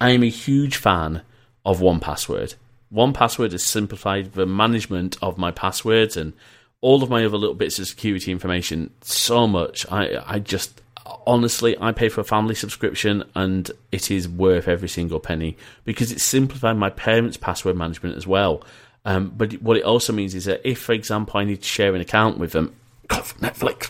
[0.00, 1.22] I am a huge fan
[1.64, 2.54] of 1Password.
[2.90, 6.32] One Password has simplified the management of my passwords and
[6.80, 9.84] all of my other little bits of security information so much.
[9.90, 10.80] I I just
[11.26, 16.12] honestly I pay for a family subscription and it is worth every single penny because
[16.12, 18.62] it's simplified my parents' password management as well.
[19.08, 21.94] Um, but what it also means is that if, for example, I need to share
[21.94, 22.74] an account with them,
[23.08, 23.88] Netflix.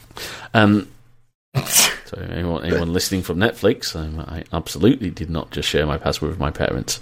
[0.55, 0.89] Um,
[1.64, 6.31] so anyone anyone listening from Netflix, um, I absolutely did not just share my password
[6.31, 7.01] with my parents.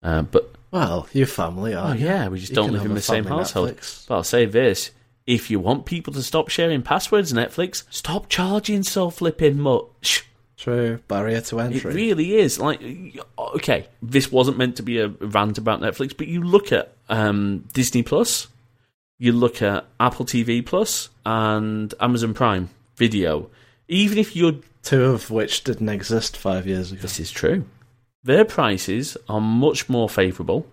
[0.00, 1.96] Uh, but Well, your family oh are.
[1.96, 3.70] yeah, we just You don't live in the same household.
[3.70, 4.06] Netflix.
[4.06, 4.92] But I'll say this:
[5.26, 10.24] if you want people to stop sharing passwords, Netflix, stop charging so flipping much.
[10.60, 10.98] True.
[11.08, 11.90] Barrier to entry.
[11.90, 12.60] It really is.
[12.60, 12.82] Like,
[13.38, 17.64] okay, this wasn't meant to be a rant about Netflix, but you look at um,
[17.72, 18.46] Disney Plus,
[19.18, 23.48] you look at Apple TV Plus, and Amazon Prime Video.
[23.88, 27.00] Even if you're, Two of which didn't exist five years ago.
[27.00, 27.64] this is true,
[28.22, 30.66] their prices are much more favourable.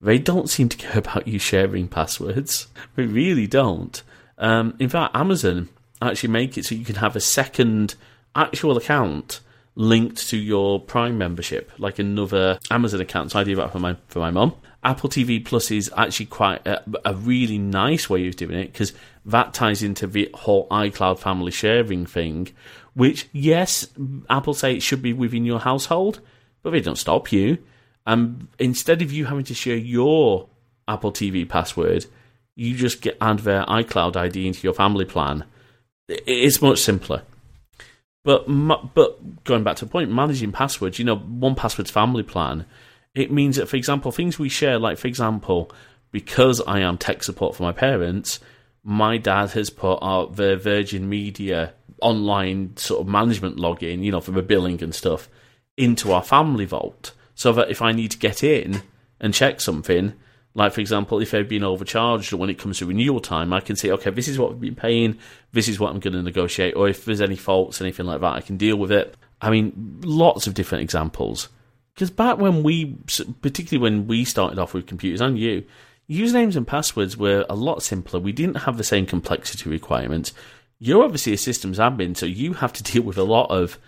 [0.00, 2.68] They don't seem to care about you sharing passwords.
[2.96, 4.02] They really don't.
[4.38, 5.68] Um, in fact, Amazon
[6.00, 7.94] actually make it so you can have a second
[8.34, 9.40] actual account
[9.74, 13.30] linked to your Prime membership, like another Amazon account.
[13.32, 14.54] So I do that for my for my mum.
[14.84, 18.92] Apple TV Plus is actually quite a, a really nice way of doing it because
[19.24, 22.48] that ties into the whole iCloud family sharing thing.
[22.94, 23.86] Which, yes,
[24.28, 26.20] Apple say it should be within your household,
[26.62, 27.58] but they don't stop you.
[28.06, 30.48] And instead of you having to share your
[30.88, 32.06] Apple TV password,
[32.56, 35.44] you just get add their iCloud ID into your family plan.
[36.08, 37.22] It's much simpler.
[38.24, 38.46] But
[38.94, 42.66] but going back to the point, managing passwords, you know, 1Password's family plan,
[43.14, 45.70] it means that, for example, things we share, like for example,
[46.12, 48.38] because I am tech support for my parents,
[48.84, 54.20] my dad has put out the Virgin Media online sort of management login, you know,
[54.20, 55.28] for the billing and stuff,
[55.76, 58.82] into our family vault, so that if I need to get in
[59.20, 60.14] and check something,
[60.54, 63.76] like for example, if they've been overcharged when it comes to renewal time, I can
[63.76, 65.18] say, okay, this is what we've been paying,
[65.52, 68.34] this is what I'm going to negotiate, or if there's any faults, anything like that,
[68.34, 69.16] I can deal with it.
[69.40, 71.48] I mean, lots of different examples.
[71.94, 72.96] Because back when we,
[73.40, 75.64] particularly when we started off with computers and you,
[76.08, 78.20] usernames and passwords were a lot simpler.
[78.20, 80.32] We didn't have the same complexity requirements.
[80.78, 83.78] You're obviously a systems admin, so you have to deal with a lot of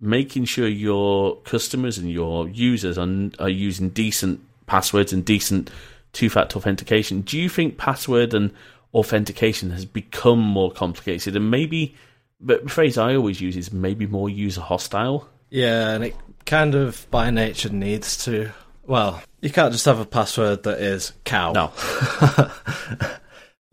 [0.00, 5.70] making sure your customers and your users are, are using decent passwords and decent
[6.14, 7.20] two-factor authentication.
[7.20, 8.52] Do you think password and
[8.94, 11.94] authentication has become more complicated and maybe,
[12.40, 15.28] but the phrase I always use is maybe more user hostile?
[15.50, 18.50] Yeah, and it kind of by nature needs to.
[18.86, 21.52] Well, you can't just have a password that is cow.
[21.52, 21.72] No.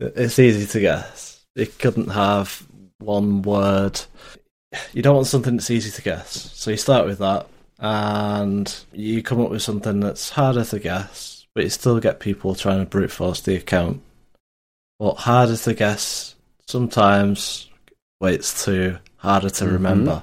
[0.00, 1.44] it's easy to guess.
[1.54, 2.66] It couldn't have
[2.98, 4.00] one word.
[4.92, 6.50] You don't want something that's easy to guess.
[6.54, 7.46] So you start with that,
[7.78, 12.54] and you come up with something that's harder to guess, but you still get people
[12.54, 14.00] trying to brute force the account.
[14.98, 16.34] But harder to guess
[16.66, 17.68] sometimes
[18.20, 19.72] weights to harder to Mhm.
[19.72, 20.22] remember.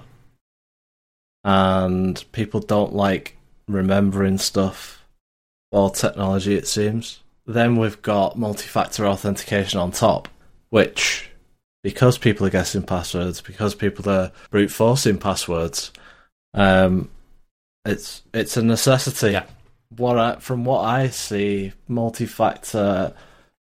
[1.43, 5.05] And people don't like remembering stuff
[5.71, 7.19] or technology, it seems.
[7.45, 10.27] Then we've got multi factor authentication on top,
[10.69, 11.29] which,
[11.83, 15.91] because people are guessing passwords, because people are brute forcing passwords,
[16.53, 17.09] um,
[17.85, 19.31] it's it's a necessity.
[19.31, 19.45] Yeah.
[19.95, 23.13] What I, from what I see, multi factor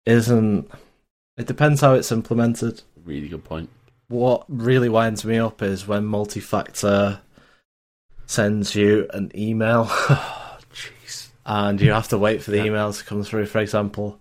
[0.05, 0.69] isn't.
[1.37, 2.81] It depends how it's implemented.
[3.05, 3.69] Really good point.
[4.07, 7.19] What really winds me up is when multi factor
[8.25, 9.85] sends you an email
[10.73, 11.29] Jeez.
[11.45, 12.65] and you have to wait for the Yeah.
[12.65, 14.19] email to come through, for example.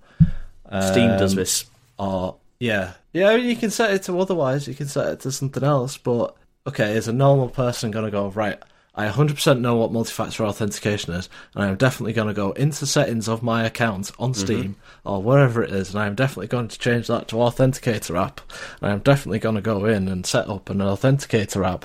[0.81, 1.65] Steam does Um, this.
[1.99, 3.35] Or yeah, yeah.
[3.37, 4.69] You can set it to otherwise.
[4.69, 5.97] You can set it to something else.
[5.97, 6.35] But
[6.67, 8.59] okay, is a normal person going to go right?
[8.97, 13.29] I 100% know what multi-factor authentication is, and I'm definitely going to go into settings
[13.29, 17.07] of my account on Steam or wherever it is, and I'm definitely going to change
[17.09, 18.41] that to Authenticator app,
[18.81, 21.85] and I'm definitely going to go in and set up an Authenticator app,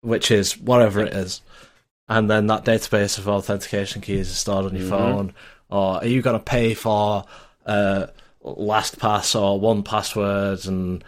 [0.00, 1.40] which is whatever it is,
[2.08, 4.90] and then that database of authentication keys is stored on your Mhm.
[4.90, 5.32] phone.
[5.68, 7.24] Or are you going to pay for
[7.64, 8.06] uh,
[8.44, 10.66] LastPass or 1Password?
[10.66, 11.04] And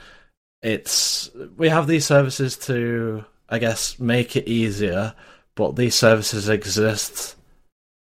[0.63, 5.15] it's we have these services to, I guess, make it easier,
[5.55, 7.37] but these services exist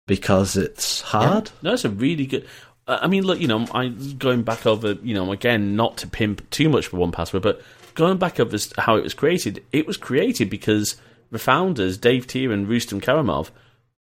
[0.06, 1.50] because it's hard.
[1.62, 2.46] No, it's a really good.
[2.86, 6.48] I mean, look, you know, I going back over, you know, again, not to pimp
[6.50, 7.62] too much for 1Password, but
[7.94, 9.64] going back over how it was created.
[9.72, 10.96] It was created because
[11.30, 13.50] the founders, Dave Teare and Roustem Karimov,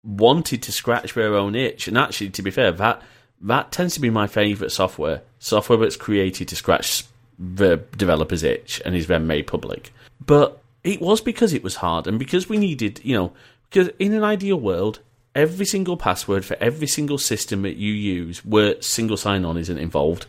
[0.02, 1.86] wanted to scratch their own itch.
[1.86, 3.02] And actually, to be fair, that
[3.42, 5.22] that tends to be my favourite software.
[5.38, 7.04] Software that's created to scratch
[7.38, 9.92] the developer's itch and is then made public.
[10.24, 13.32] But it was because it was hard and because we needed, you know,
[13.68, 15.01] because in an ideal world,
[15.34, 19.78] every single password for every single system that you use where single sign on isn't
[19.78, 20.26] involved,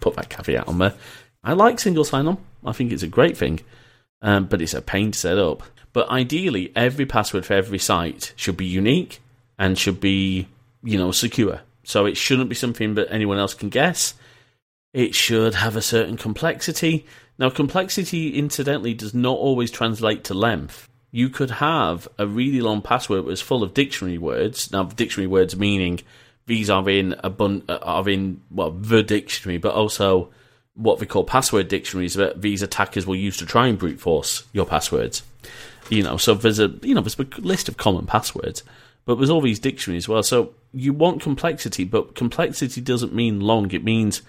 [0.00, 0.94] put that caveat on there.
[1.44, 2.38] I like single sign on.
[2.64, 3.60] I think it's a great thing,
[4.20, 5.62] um, but it's a pain to set up.
[5.92, 9.20] But ideally, every password for every site should be unique
[9.58, 10.48] and should be,
[10.82, 11.60] you know, secure.
[11.84, 14.14] So it shouldn't be something that anyone else can guess.
[14.92, 17.06] It should have a certain complexity.
[17.42, 20.88] Now, complexity, incidentally, does not always translate to length.
[21.10, 24.70] You could have a really long password that's full of dictionary words.
[24.70, 26.02] Now, dictionary words meaning
[26.46, 30.30] these are in a bun- uh, are in well the dictionary, but also
[30.74, 34.44] what we call password dictionaries that these attackers will use to try and brute force
[34.52, 35.24] your passwords.
[35.90, 38.62] You know, so there's a you know there's a list of common passwords,
[39.04, 40.22] but there's all these dictionaries as well.
[40.22, 43.72] So you want complexity, but complexity doesn't mean long.
[43.72, 44.22] It means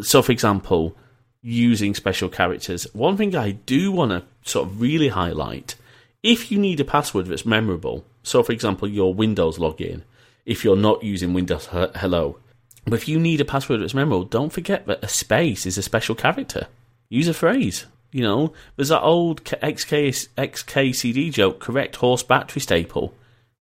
[0.00, 0.96] so, for example,
[1.42, 2.86] using special characters.
[2.92, 5.76] One thing I do want to sort of really highlight
[6.22, 10.02] if you need a password that's memorable, so for example, your Windows login,
[10.44, 12.38] if you're not using Windows Hello,
[12.84, 15.82] but if you need a password that's memorable, don't forget that a space is a
[15.82, 16.66] special character.
[17.08, 17.86] Use a phrase.
[18.10, 23.14] You know, there's that old XK, XKCD joke, correct horse battery staple.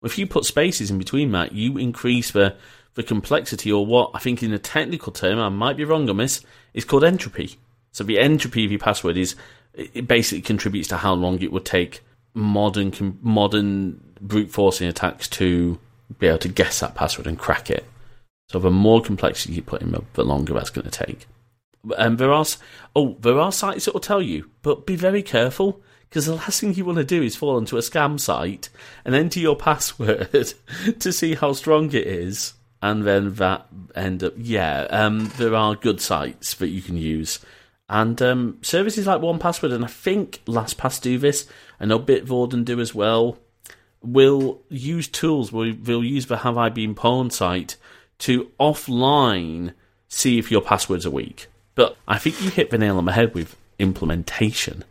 [0.02, 2.54] If you put spaces in between that, you increase the,
[2.94, 6.16] the complexity, or what I think in a technical term, I might be wrong on
[6.16, 6.40] this,
[6.72, 7.56] is called entropy.
[7.92, 9.36] So the entropy of your password is,
[9.74, 12.02] it basically contributes to how long it would take
[12.34, 15.78] modern modern brute forcing attacks to
[16.18, 17.84] be able to guess that password and crack it.
[18.48, 21.26] So the more complexity you put in, the longer that's going to take.
[21.98, 22.44] And there are
[22.96, 26.60] oh, there are sites that will tell you, but be very careful because the last
[26.60, 28.68] thing you want to do is fall into a scam site
[29.04, 30.54] and enter your password
[31.00, 32.54] to see how strong it is,
[32.84, 34.34] and then that end up.
[34.36, 37.38] Yeah, um, there are good sites that you can use.
[37.88, 41.48] And um, services like 1Password, and I think LastPass do this,
[41.80, 43.38] I know Bitwarden do as well,
[44.02, 47.76] will use tools, will, will use the Have I Been Pwned site
[48.18, 49.72] to offline
[50.06, 51.46] see if your passwords are weak.
[51.74, 54.84] But I think you hit the nail on the head with implementation.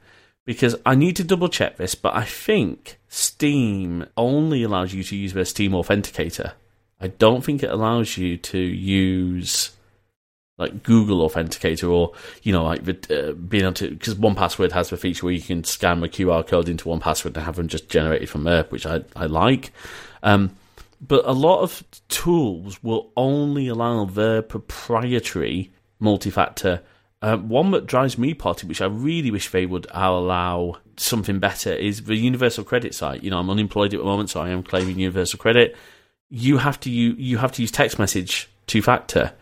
[0.46, 5.16] Because I need to double check this, but I think Steam only allows you to
[5.16, 6.54] use their Steam Authenticator.
[7.04, 9.72] I don't think it allows you to use
[10.58, 14.96] like Google Authenticator or you know like uh, being able to because 1Password has the
[14.96, 18.30] feature where you can scan the QR code into 1Password and have them just generated
[18.30, 19.74] from there, which I I like.
[20.24, 20.56] Um,
[21.06, 26.84] but a lot of tools will only allow their proprietary multi-factor.
[27.22, 31.74] Um, one that drives me potty, which I really wish they would allow something better,
[31.74, 33.24] is the universal credit site.
[33.24, 35.76] You know, I'm unemployed at the moment, so I am claiming universal credit.
[36.30, 39.34] You have to you you have to use text message two factor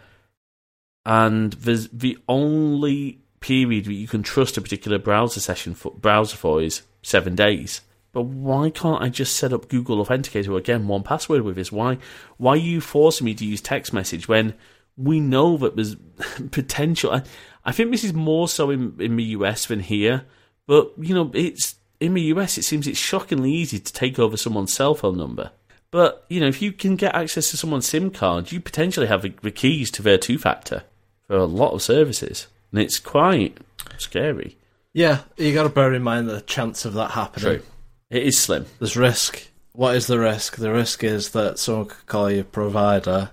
[1.06, 6.38] and there's the only period that you can trust a particular browser session for, browser
[6.38, 7.82] for is seven days.
[8.14, 11.72] But why can't I just set up Google Authenticator again, 1Password with this?
[11.72, 11.98] Why,
[12.38, 14.54] why are you forcing me to use text message when
[14.98, 15.96] we know that there's
[16.52, 17.12] potential?
[17.12, 17.24] I,
[17.66, 20.26] I think this is more so in, in the US than here,
[20.68, 22.58] but you know, it's in the US.
[22.58, 25.52] It seems it's shockingly easy to take over someone's cell phone number.
[25.92, 29.22] But you know, if you can get access to someone's SIM card, you potentially have
[29.22, 30.84] the, keys to their two-factor
[31.28, 33.58] for a lot of services, and it's quite
[33.98, 34.58] scary.
[34.94, 37.60] Yeah, you got to bear in mind the chance of that happening.
[37.60, 37.62] True,
[38.10, 38.66] it is slim.
[38.80, 39.48] There's risk.
[39.74, 40.58] What is the risk?
[40.58, 43.32] The risk is that someone could call your provider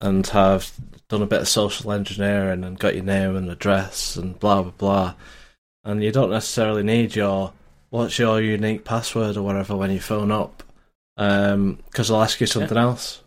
[0.00, 0.72] and have
[1.08, 4.72] done a bit of social engineering and got your name and address and blah blah
[4.72, 5.14] blah,
[5.84, 7.52] and you don't necessarily need your
[7.90, 10.62] what's your unique password or whatever when you phone up,
[11.18, 12.84] because um, they'll ask you something yeah.
[12.84, 13.22] else.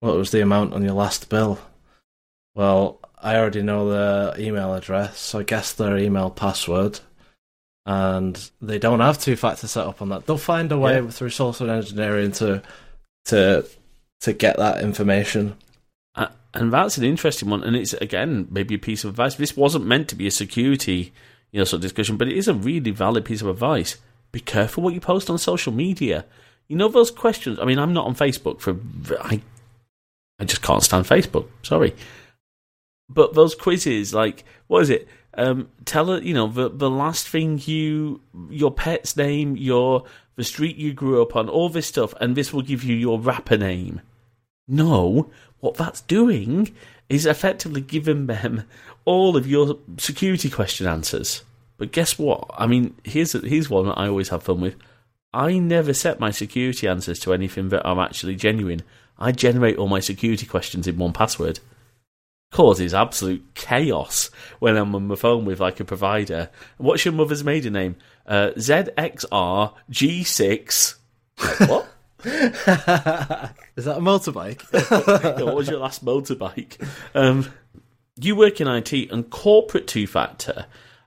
[0.00, 1.58] What was the amount on your last bill?
[2.54, 7.00] Well, I already know their email address, so I guess their email password.
[7.86, 10.26] And they don't have two factor set up on that.
[10.26, 11.08] They'll find a way yeah.
[11.08, 12.62] through social engineering to
[13.26, 13.66] to
[14.20, 15.56] to get that information.
[16.14, 17.62] Uh, and that's an interesting one.
[17.62, 19.36] And it's again maybe a piece of advice.
[19.36, 21.12] This wasn't meant to be a security
[21.52, 23.96] you know sort of discussion, but it is a really valid piece of advice.
[24.32, 26.26] Be careful what you post on social media.
[26.68, 27.58] You know those questions.
[27.60, 28.76] I mean, I'm not on Facebook for
[29.20, 29.40] I
[30.38, 31.48] I just can't stand Facebook.
[31.62, 31.94] Sorry
[33.08, 35.08] but those quizzes, like what is it?
[35.36, 40.04] Um, tell it, you know, the the last thing you, your pet's name, your
[40.36, 43.18] the street you grew up on, all this stuff, and this will give you your
[43.18, 44.00] rapper name.
[44.66, 46.74] No, what that's doing
[47.08, 48.64] is effectively giving them
[49.04, 51.42] all of your security question answers.
[51.76, 52.50] But guess what?
[52.56, 54.76] I mean, here's here's one that I always have fun with.
[55.34, 58.82] I never set my security answers to anything that are actually genuine.
[59.18, 61.58] I generate all my security questions in 1Password
[62.54, 64.30] causes absolute chaos
[64.60, 66.50] when I'm on the phone with like a provider.
[66.78, 67.96] What's your mother's maiden name?
[68.26, 70.94] Uh, ZXRG6.
[71.68, 71.88] what?
[72.24, 72.32] Is
[73.86, 74.62] that a motorbike?
[75.44, 76.88] what was your last motorbike?
[77.12, 77.52] Um,
[78.20, 80.66] you work in IT and corporate two factor.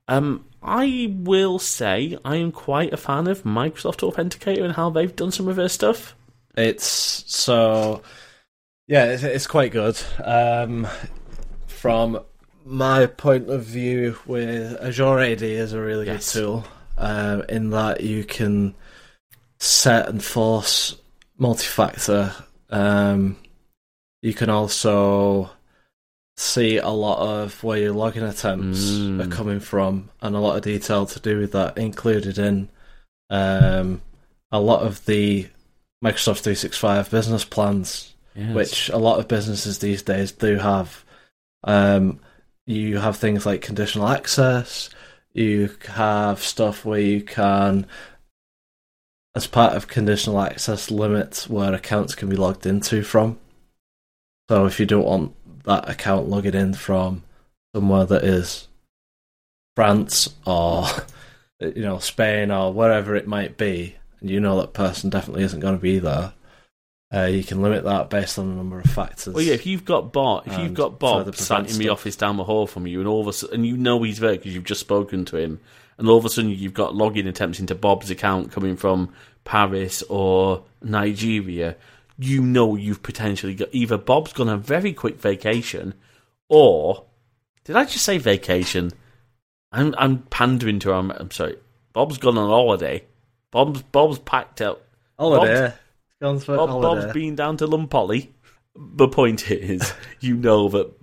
[0.09, 5.15] Um, I will say I am quite a fan of Microsoft Authenticator and how they've
[5.15, 6.15] done some of their stuff.
[6.55, 8.01] It's so
[8.87, 9.99] yeah, it's, it's quite good.
[10.23, 10.87] Um,
[11.67, 12.19] from
[12.65, 16.33] my point of view, with Azure AD is a really yes.
[16.33, 16.65] good tool
[16.97, 18.75] um, in that you can
[19.59, 20.95] set and force
[21.37, 22.33] multi-factor.
[22.69, 23.37] Um,
[24.21, 25.51] you can also
[26.37, 29.23] see a lot of where your login attempts mm.
[29.23, 32.69] are coming from, and a lot of detail to do with that included in
[33.29, 34.01] um,
[34.51, 35.47] a lot of the
[36.03, 38.53] Microsoft 365 business plans, Yes.
[38.53, 41.03] which a lot of businesses these days do have.
[41.63, 42.19] Um,
[42.67, 44.91] you have things like conditional access.
[45.33, 47.87] You have stuff where you can,
[49.35, 53.39] as part of conditional access, limit where accounts can be logged into from.
[54.49, 55.35] So if you don't want
[55.67, 57.23] that account logging in from
[57.75, 58.67] somewhere that is
[59.75, 60.87] France or
[61.59, 65.59] you know Spain or wherever it might be, and you know that person definitely isn't
[65.59, 66.33] going to be there,
[67.13, 69.33] uh, you can limit that based on a number of factors.
[69.33, 72.37] Well, yeah, if you've got Bob, if you've got Bob sat in the office down
[72.37, 74.55] the hall from you, and all of a sudden, and you know he's there because
[74.55, 75.59] you've just spoken to him,
[75.97, 79.13] and all of a sudden you've got login attempts into Bob's account coming from
[79.43, 81.75] Paris or Nigeria,
[82.17, 85.93] you know you've potentially got either Bob's gone on a very quick vacation,
[86.49, 87.05] or
[87.63, 88.91] did I just say vacation?
[89.71, 91.11] I'm I'm pandering to him.
[91.11, 91.57] I'm sorry.
[91.93, 93.03] Bob's gone on holiday.
[93.51, 94.81] Bob's Bob's packed up.
[95.17, 95.73] holiday,
[96.21, 97.01] gone for Bob, holiday.
[97.01, 98.29] Bob's been down to Lumpolly.
[98.75, 100.93] The point is, you know that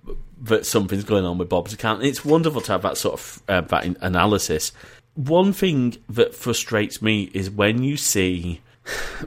[0.42, 2.00] that something's going on with Bob's account.
[2.00, 4.72] And it's wonderful to have that sort of uh, that analysis.
[5.14, 8.60] One thing that frustrates me is when you see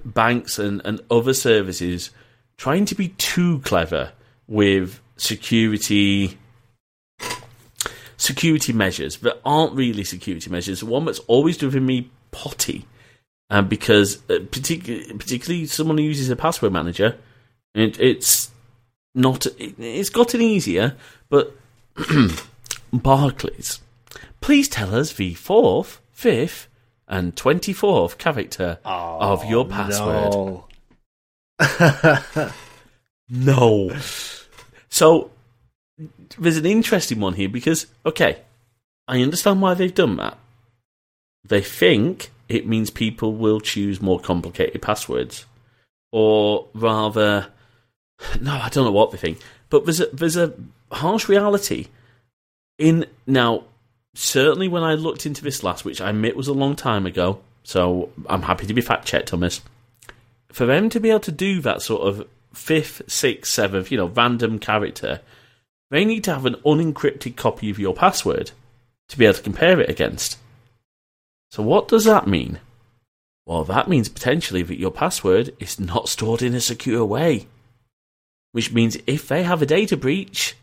[0.05, 2.11] banks and, and other services
[2.57, 4.11] trying to be too clever
[4.47, 6.37] with security
[8.17, 10.83] security measures that aren't really security measures.
[10.83, 12.85] One that's always driven me potty,
[13.49, 17.17] um, because uh, particularly particularly someone who uses a password manager,
[17.75, 18.51] it, it's
[19.15, 20.95] not it, it's gotten easier,
[21.29, 21.55] but
[22.93, 23.81] Barclays,
[24.41, 26.66] please tell us the fourth, fifth,
[27.07, 30.33] and twenty fourth character oh, of your password.
[30.33, 30.65] No.
[33.29, 33.91] No.
[34.89, 35.31] So
[36.37, 38.41] there's an interesting one here because okay,
[39.07, 40.37] I understand why they've done that.
[41.43, 45.45] They think it means people will choose more complicated passwords,
[46.11, 47.47] or rather,
[48.39, 49.39] no, I don't know what they think.
[49.69, 50.53] But there's a there's a
[50.91, 51.87] harsh reality
[52.77, 53.63] in now.
[54.18, 57.39] Certainly, when I looked into this last, which I admit was a long time ago,
[57.63, 59.61] so I'm happy to be fact checked on this
[60.51, 64.07] for them to be able to do that sort of fifth, sixth, seventh, you know,
[64.07, 65.22] random character,
[65.91, 68.51] they need to have an unencrypted copy of your password
[69.09, 70.38] to be able to compare it against.
[71.51, 72.59] So, what does that mean?
[73.45, 77.47] Well, that means potentially that your password is not stored in a secure way.
[78.51, 80.55] Which means if they have a data breach,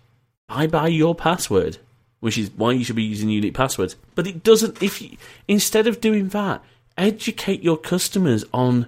[0.48, 1.78] bye bye your password.
[2.20, 3.96] Which is why you should be using unique passwords.
[4.14, 6.62] But it doesn't, if you, instead of doing that,
[6.96, 8.86] educate your customers on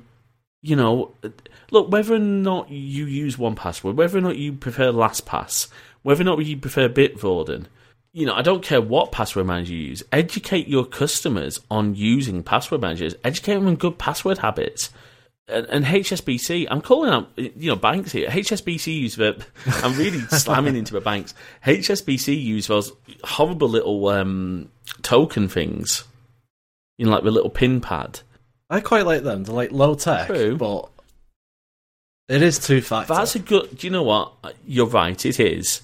[0.67, 1.13] you know,
[1.71, 5.69] look, whether or not you use 1Password, whether or not you prefer LastPass,
[6.03, 7.67] whether or not you prefer Bitwarden,
[8.13, 10.03] you know, I don't care what password manager you use.
[10.11, 13.15] Educate your customers on using password managers.
[13.23, 14.91] Educate them on good password habits.
[15.49, 18.29] And, and HSBC, I'm calling out, you know, banks here.
[18.29, 21.35] HSBC use the, I'm really slamming into the banks.
[21.65, 22.93] HSBC use those
[23.23, 24.71] horrible little um,
[25.03, 26.03] token things,
[26.99, 28.21] you know, like the little pin pad.
[28.69, 29.45] I quite like them.
[29.45, 30.57] They're like low tech, True.
[30.57, 30.89] but
[32.29, 33.15] it is two factor.
[33.15, 33.79] That's a good.
[33.79, 34.33] Do you know what?
[34.67, 35.25] You're right.
[35.25, 35.83] It is.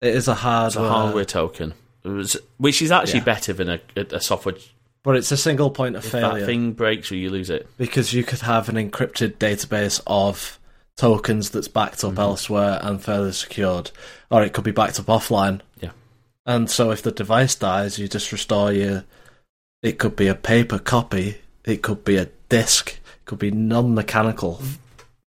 [0.00, 3.24] it is a It's hardware, a hardware token, was- which is actually Yeah.
[3.24, 4.54] better than a, a software.
[5.04, 7.68] But it's a single point of If failure that thing breaks or you lose it.
[7.78, 10.58] because you could have an encrypted database of
[10.96, 12.18] tokens that's backed Mm-hmm.
[12.18, 13.92] up elsewhere and further secured,
[14.30, 15.60] or it could be backed up offline.
[15.80, 15.90] Yeah.
[16.46, 19.04] And so if the device dies, you just restore your.
[19.82, 21.38] It could be a paper copy.
[21.64, 22.90] It could be a disk.
[22.92, 24.60] It could be non-mechanical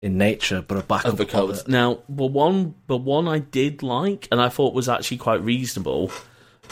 [0.02, 1.66] in nature, but a backup Of the codes.
[1.68, 6.10] Now, the one, the one I did like, and I thought was actually quite reasonable.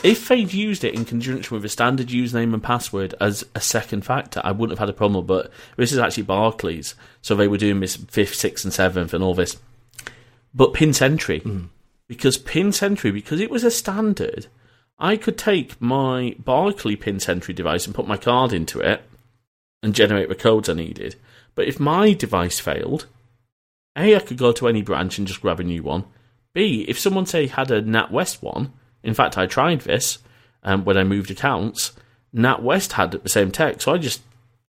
[0.03, 4.05] If they'd used it in conjunction with a standard username and password as a second
[4.05, 5.27] factor, I wouldn't have had a problem.
[5.27, 9.23] But this is actually Barclays, so they were doing this fifth, sixth, and seventh, and
[9.23, 9.59] all this.
[10.55, 11.65] But PINsentry, hmm.
[12.09, 14.47] because PINsentry, because it was a standard,
[14.99, 19.03] I could take my Barclay PINsentry device and put my card into it
[19.83, 21.17] and generate the codes I needed.
[21.55, 23.07] But if my device failed,
[23.97, 26.05] A, I could go to any branch and just grab a new one.
[26.53, 28.73] B, if someone say had a NatWest one,
[29.03, 30.19] in fact I tried this
[30.63, 31.93] um, when I moved accounts,
[32.35, 34.23] NatWest had the same tech, so I just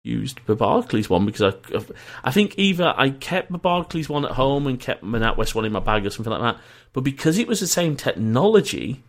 [0.03, 1.83] used the Barclays one because I,
[2.25, 5.65] I think either I kept the Barclays one at home and kept my NatWest one
[5.65, 6.61] in my bag or something like that.
[6.91, 9.01] But because it was the same technology,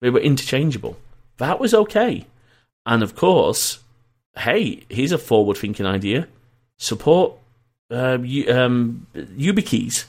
[0.00, 0.96] they were interchangeable.
[1.38, 2.26] That was okay.
[2.86, 3.80] And of course,
[4.36, 6.28] hey, here's a forward-thinking idea:
[6.78, 7.34] support
[7.90, 10.04] um, U- um, YubiKeys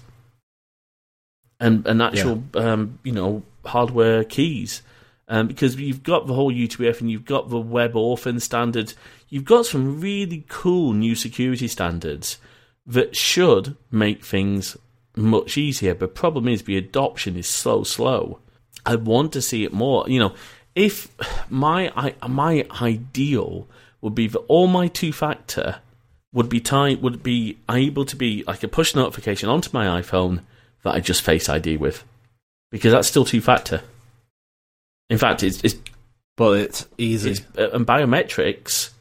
[1.59, 4.81] and and actual um, you know hardware keys.
[5.31, 8.93] um, because you've got the whole U2F and you've got the WebAuthn standard.
[9.29, 12.37] You've got some really cool new security standards
[12.85, 14.75] that should make things
[15.15, 15.95] much easier.
[15.95, 18.39] But problem is, the adoption is so slow.
[18.85, 20.03] I want to see it more.
[20.09, 20.33] You know,
[20.75, 21.09] if
[21.49, 23.69] my I, my ideal
[24.01, 25.77] would be that all my two factor
[26.33, 30.41] would be tied would be able to be like a push notification onto my iPhone
[30.83, 32.03] that I just Face ID with,
[32.71, 33.83] because that's still two factor.
[35.09, 35.75] In fact, it's, it's
[36.37, 37.31] but it's easy.
[37.31, 38.91] It's, uh, and biometrics.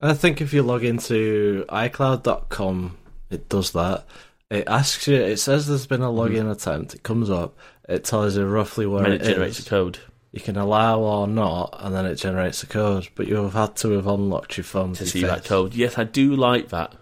[0.00, 2.96] I think if you log into iCloud.com,
[3.30, 4.06] it does that.
[4.50, 5.16] It asks you.
[5.16, 6.34] It says there's been a mm-hmm.
[6.34, 6.52] login mm.
[6.52, 6.94] attempt.
[6.94, 7.56] It comes up.
[7.88, 9.66] It tells you roughly where and it, it generates is.
[9.66, 9.98] a code.
[10.32, 13.08] You can allow or not, and then it generates a code.
[13.14, 15.30] But you have had to have unlocked your phone to, to see face.
[15.30, 15.74] that code.
[15.74, 16.94] Yes, I do like that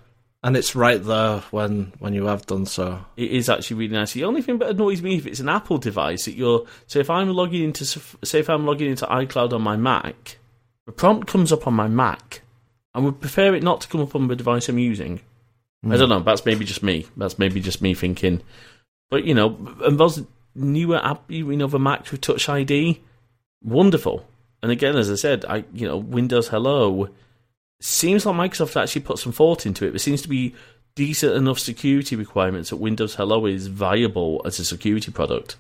[0.45, 3.03] and it's right there when when you have done so.
[3.17, 4.13] It is actually really nice.
[4.13, 7.09] The only thing that annoys me if it's an Apple device that you're so if
[7.09, 10.37] I'm logging into say if I'm logging into iCloud on my Mac,
[10.85, 12.43] the prompt comes up on my Mac.
[12.93, 15.21] I would prefer it not to come up on the device I'm using.
[15.85, 15.95] Mm.
[15.95, 16.21] I don't know.
[16.21, 17.07] That's maybe just me.
[17.17, 18.43] That's maybe just me thinking.
[19.11, 23.01] But you know, and those newer app, you know, the Mac with Touch ID,
[23.63, 24.27] wonderful.
[24.63, 27.09] And again, as I said, I you know, Windows Hello
[27.85, 29.91] seems like Microsoft actually put some thought into it.
[29.91, 30.55] There seems to be
[30.95, 35.57] decent enough security requirements that Windows Hello is viable as a security product.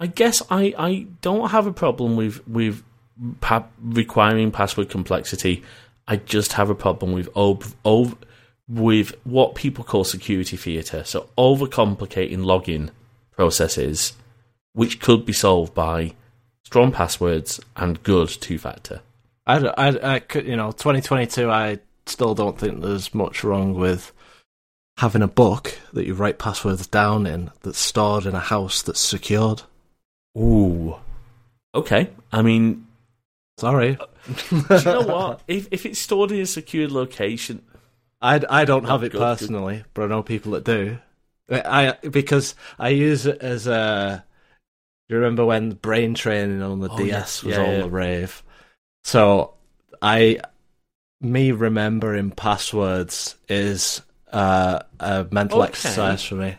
[0.00, 2.82] I guess I, I don't have a problem with with
[3.40, 5.62] pa- requiring password complexity.
[6.06, 8.16] I just have a problem with over, over
[8.66, 11.04] with what people call security theatre.
[11.04, 12.90] So overcomplicating login
[13.32, 14.14] processes,
[14.72, 16.14] which could be solved by
[16.62, 19.00] strong passwords and good two factor.
[19.48, 24.12] I, I, I could, you know, 2022, I still don't think there's much wrong with
[24.98, 29.00] having a book that you write passwords down in that's stored in a house that's
[29.00, 29.62] secured.
[30.36, 30.96] Ooh.
[31.74, 32.10] Okay.
[32.30, 32.86] I mean,
[33.56, 33.96] sorry.
[34.50, 35.40] do you know what?
[35.48, 37.62] If if it's stored in a secured location,
[38.20, 39.86] I, I don't oh, have it good, personally, good.
[39.94, 40.98] but I know people that do.
[41.50, 44.24] I because I use it as a.
[45.08, 47.42] Do you remember when brain training on the oh, DS yes.
[47.42, 47.78] was yeah, all yeah.
[47.78, 48.42] the rave?
[49.08, 49.54] So
[50.02, 50.38] I,
[51.22, 55.68] me remembering passwords is uh, a mental okay.
[55.70, 56.58] exercise for me,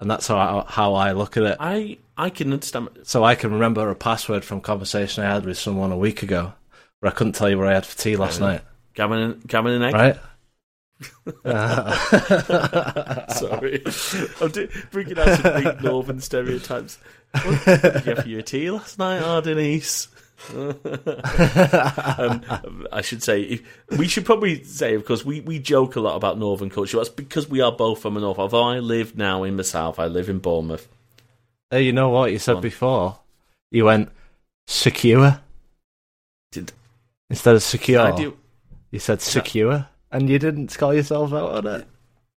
[0.00, 1.58] and that's how I, how I look at it.
[1.60, 2.88] I I can understand.
[3.02, 6.22] So I can remember a password from a conversation I had with someone a week
[6.22, 6.54] ago,
[7.00, 8.62] where I couldn't tell you what I had for tea last night.
[8.94, 10.16] Gammon and gammon and egg, right?
[13.36, 13.82] Sorry,
[14.40, 16.98] I'm do- bringing out some big northern stereotypes.
[17.32, 20.08] What did you have for your tea last night, oh, Denise?
[20.50, 20.82] Um,
[22.92, 23.62] I should say if,
[23.96, 26.96] we should probably say because we, we joke a lot about northern culture.
[26.96, 28.38] That's because we are both from the north.
[28.38, 30.88] Although I live now in the south, I live in Bournemouth.
[31.70, 33.18] Hey, you know what you said before?
[33.70, 34.10] You went
[34.66, 35.40] secure.
[36.50, 36.72] Did
[37.30, 38.12] instead of secure?
[38.12, 38.36] Do.
[38.90, 41.86] You said secure, and you didn't call yourself out on it.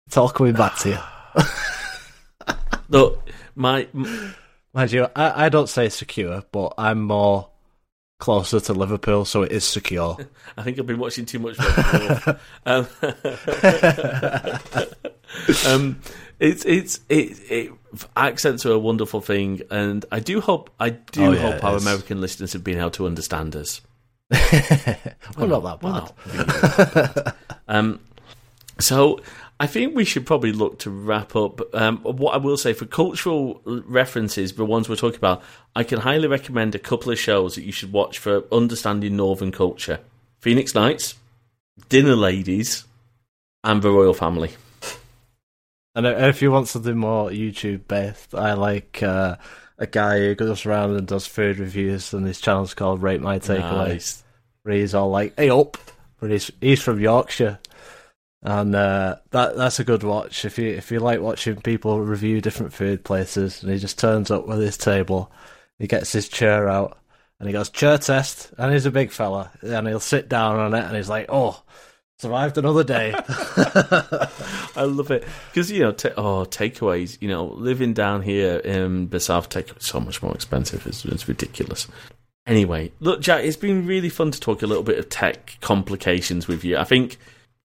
[0.06, 2.54] It's all coming back to you.
[2.88, 3.88] Look, my.
[4.74, 7.48] Mind you, I, I don't say secure, but I'm more
[8.24, 10.16] closer to Liverpool, so it is secure.
[10.56, 11.58] I think I've been watching too much.
[12.64, 12.86] um,
[15.66, 16.00] um,
[16.40, 17.70] it's it's it, it,
[18.16, 21.76] accents are a wonderful thing, and I do hope I do oh, yeah, hope our
[21.76, 21.84] is.
[21.84, 23.82] American listeners have been able to understand us.
[24.30, 26.14] We're not that bad.
[27.26, 27.36] Not
[27.68, 28.00] um,
[28.80, 29.20] so
[29.60, 31.60] I think we should probably look to wrap up.
[31.74, 35.42] Um, what I will say for cultural references, the ones we're talking about,
[35.76, 39.52] I can highly recommend a couple of shows that you should watch for understanding Northern
[39.52, 40.00] culture:
[40.40, 41.14] Phoenix Nights,
[41.88, 42.84] Dinner Ladies,
[43.62, 44.50] and The Royal Family.
[45.94, 49.36] And if you want something more YouTube based, I like uh,
[49.78, 53.38] a guy who goes around and does food reviews, and his channel's called Rate My
[53.38, 53.88] Takeaways.
[53.88, 54.24] Nice.
[54.64, 55.76] Where he's all like, "Hey up,"
[56.18, 57.60] but he's he's from Yorkshire
[58.44, 62.42] and uh, that that's a good watch if you if you like watching people review
[62.42, 63.62] different food places.
[63.62, 65.32] And he just turns up with his table,
[65.78, 66.98] he gets his chair out,
[67.40, 70.74] and he goes chair test, and he's a big fella, and he'll sit down on
[70.74, 71.60] it, and he's like, oh.
[72.20, 73.12] Survived another day.
[74.76, 77.18] I love it because you know, t- oh, takeaways.
[77.20, 80.86] You know, living down here in the south, take so much more expensive.
[80.86, 81.88] It's, it's ridiculous.
[82.46, 86.46] Anyway, look, Jack, it's been really fun to talk a little bit of tech complications
[86.46, 86.76] with you.
[86.78, 87.18] I think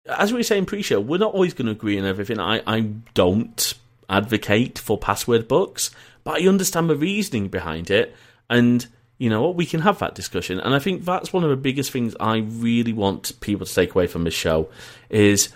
[0.08, 2.40] as we were saying pre-show, we're not always going to agree on everything.
[2.40, 2.82] I, I
[3.14, 3.74] don't
[4.10, 5.92] advocate for password books,
[6.24, 8.16] but I understand the reasoning behind it,
[8.50, 8.86] and
[9.18, 10.60] you know what, we can have that discussion.
[10.60, 13.94] And I think that's one of the biggest things I really want people to take
[13.94, 14.70] away from this show
[15.10, 15.50] is,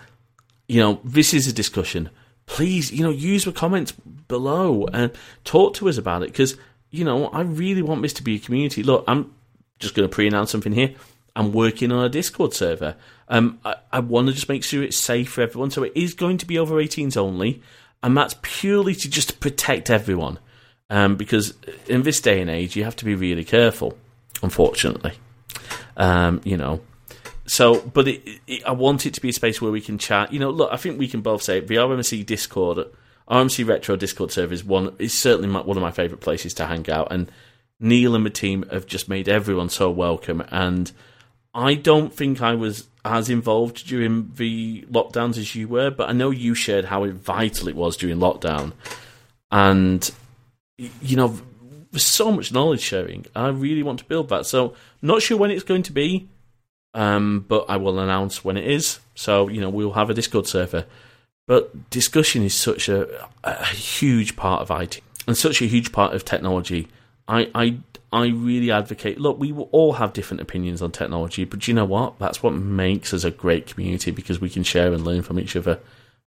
[0.68, 2.10] you know, this is a discussion.
[2.46, 5.10] Please, you know, use the comments below and
[5.44, 6.56] talk to us about it because
[6.90, 8.82] you know I really want this to be a community.
[8.82, 9.34] Look, I'm
[9.78, 10.94] just going to pre-announce something here.
[11.34, 12.96] I'm working on a Discord server.
[13.28, 15.70] Um, I, I want to just make sure it's safe for everyone.
[15.70, 17.62] So it is going to be over 18s only,
[18.02, 20.38] and that's purely to just protect everyone.
[20.90, 21.54] Um, because
[21.88, 23.96] in this day and age, you have to be really careful.
[24.42, 25.12] Unfortunately,
[25.96, 26.80] um, you know.
[27.46, 30.32] So, but it, it, I want it to be a space where we can chat.
[30.32, 32.86] You know, look, I think we can both say the RMC Discord,
[33.28, 36.66] RMC Retro Discord server is one is certainly my, one of my favourite places to
[36.66, 37.30] hang out, and
[37.80, 40.42] Neil and the team have just made everyone so welcome.
[40.50, 40.90] And
[41.54, 46.12] I don't think I was as involved during the lockdowns as you were, but I
[46.12, 48.72] know you shared how vital it was during lockdown.
[49.50, 50.10] And,
[50.78, 51.38] you know,
[51.90, 53.26] there's so much knowledge sharing.
[53.36, 54.46] I really want to build that.
[54.46, 56.28] So, not sure when it's going to be,
[56.94, 59.00] um, but I will announce when it is.
[59.14, 60.86] So, you know, we'll have a Discord server.
[61.46, 66.14] But discussion is such a, a huge part of IT and such a huge part
[66.14, 66.88] of technology.
[67.26, 67.78] I, I
[68.12, 69.18] I really advocate.
[69.18, 72.18] Look, we will all have different opinions on technology, but you know what?
[72.20, 75.56] That's what makes us a great community because we can share and learn from each
[75.56, 75.80] other.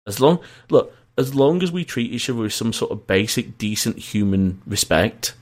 [0.05, 3.57] As long look, as long as we treat each other with some sort of basic,
[3.57, 5.33] decent human respect,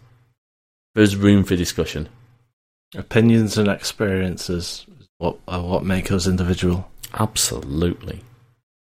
[0.93, 2.09] there's room for discussion.
[2.95, 4.85] Opinions and experiences
[5.17, 6.89] what are what make us individual.
[7.13, 8.21] Absolutely.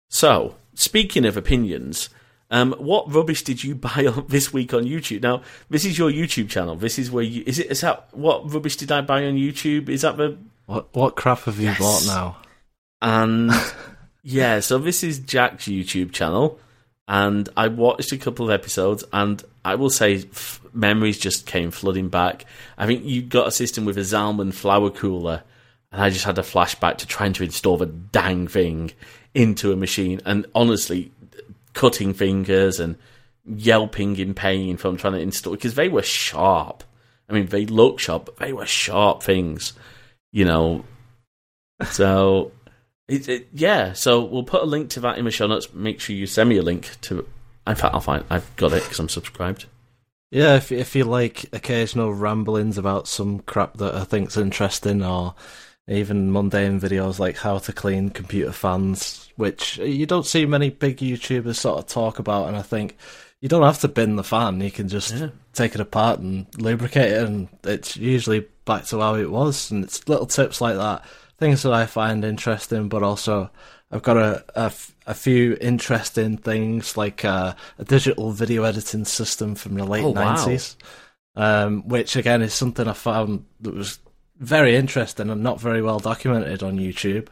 [0.09, 2.09] So, speaking of opinions,
[2.51, 5.21] um, what rubbish did you buy on, this week on YouTube?
[5.21, 6.75] Now, this is your YouTube channel.
[6.75, 7.71] This is where you is it?
[7.71, 9.89] Is that what rubbish did I buy on YouTube?
[9.89, 10.87] Is that the what?
[10.95, 11.79] What crap have you Yes.
[11.79, 12.37] bought now?
[13.01, 13.51] and
[14.23, 14.59] yeah?
[14.59, 16.59] So this is Jack's YouTube channel,
[17.07, 21.71] and I watched a couple of episodes, and I will say f- memories just came
[21.71, 22.45] flooding back.
[22.77, 25.43] I think you got a system with a Zalman flower cooler,
[25.91, 28.91] and I just had a flashback to trying to install the dang thing
[29.33, 31.11] into a machine, and honestly,
[31.73, 32.97] cutting fingers and
[33.45, 36.83] yelping in pain from trying to install because they were sharp.
[37.29, 39.73] I mean, they look sharp, but they were sharp things,
[40.31, 40.85] you know.
[41.89, 42.53] So,
[43.09, 43.91] it, it, yeah.
[43.91, 45.73] So we'll put a link to that in the show notes.
[45.73, 47.27] Make sure you send me a link to.
[47.67, 48.23] In fact, I'll find.
[48.29, 49.65] I've got it because I'm subscribed.
[50.31, 55.35] Yeah, if if you like occasional ramblings about some crap that I think's interesting, or
[55.87, 60.97] even mundane videos like how to clean computer fans, which you don't see many big
[60.97, 62.97] YouTubers sort of talk about, and I think
[63.41, 65.29] you don't have to bin the fan; you can just Yeah.
[65.53, 69.71] take it apart and lubricate it, and it's usually back to how it was.
[69.71, 71.03] And it's little tips like that,
[71.37, 73.49] things that I find interesting, but also
[73.91, 74.73] I've got a
[75.05, 80.11] a few interesting things like uh, a digital video editing system from the late Oh,
[80.11, 80.15] wow.
[80.15, 80.77] nineties,
[81.35, 83.99] um, which again is something I found that was
[84.37, 87.27] very interesting and not very well documented on YouTube.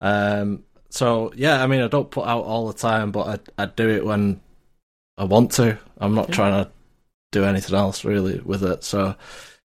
[0.00, 3.66] Um, so yeah, I mean, I don't put out all the time, but I I
[3.66, 4.40] do it when
[5.18, 5.78] I want to.
[5.98, 6.34] I'm not Yeah.
[6.34, 6.70] trying to
[7.32, 8.82] do anything else really with it.
[8.84, 9.14] So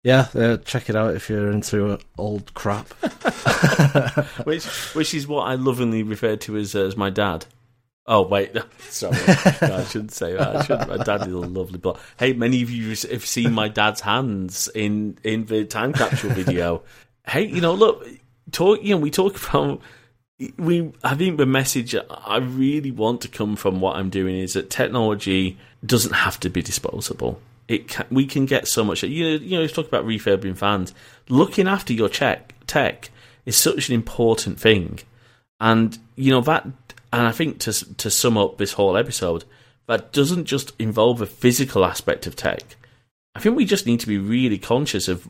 [0.04, 2.90] yeah, uh, check it out if you're into uh, old crap.
[4.44, 4.66] which
[4.96, 7.46] which is what I lovingly refer to as uh, as my dad.
[8.06, 8.56] Oh wait,
[8.90, 9.16] sorry,
[9.62, 10.56] No, I shouldn't say that.
[10.56, 10.90] I shouldn't.
[10.90, 12.00] My dad is a lovely bloke.
[12.18, 16.84] Hey, many of you have seen my dad's hands in in the time capsule video.
[17.28, 18.06] hey, you know, look,
[18.52, 18.84] talk.
[18.84, 19.82] You know, we talk about.
[20.58, 24.54] We, I think the message I really want to come from what I'm doing is
[24.54, 27.40] that technology doesn't have to be disposable.
[27.70, 29.04] It can, we can get so much.
[29.04, 30.94] You know, you know, talk about refurbing fans.
[31.30, 33.12] Looking after your check, tech
[33.46, 35.00] is such an important thing,
[35.62, 36.68] and you know that.
[37.14, 39.46] And I think to to sum up this whole episode,
[39.86, 42.76] that doesn't just involve a physical aspect of tech.
[43.36, 45.28] I think we just need to be really conscious of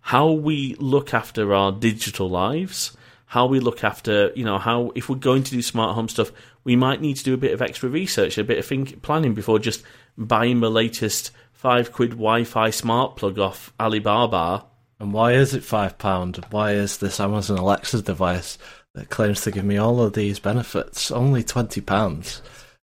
[0.00, 2.96] how we look after our digital lives,
[3.26, 6.30] how we look after, you know, how if we're going to do smart home stuff,
[6.62, 9.34] we might need to do a bit of extra research, a bit of think planning
[9.34, 9.82] before just
[10.16, 14.66] buying the latest five quid Wi-Fi smart plug off Alibaba.
[15.00, 16.44] And why is it five pound?
[16.50, 18.56] Why is this Amazon Alexa device
[18.98, 22.42] that claims to give me all of these benefits only twenty pounds?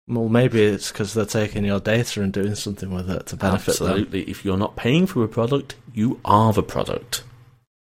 [0.07, 3.77] Well, maybe it's because they're taking your data and doing something with it to benefit
[3.77, 3.87] them.
[3.87, 7.23] Absolutely, if you're not paying for a product, you are the product.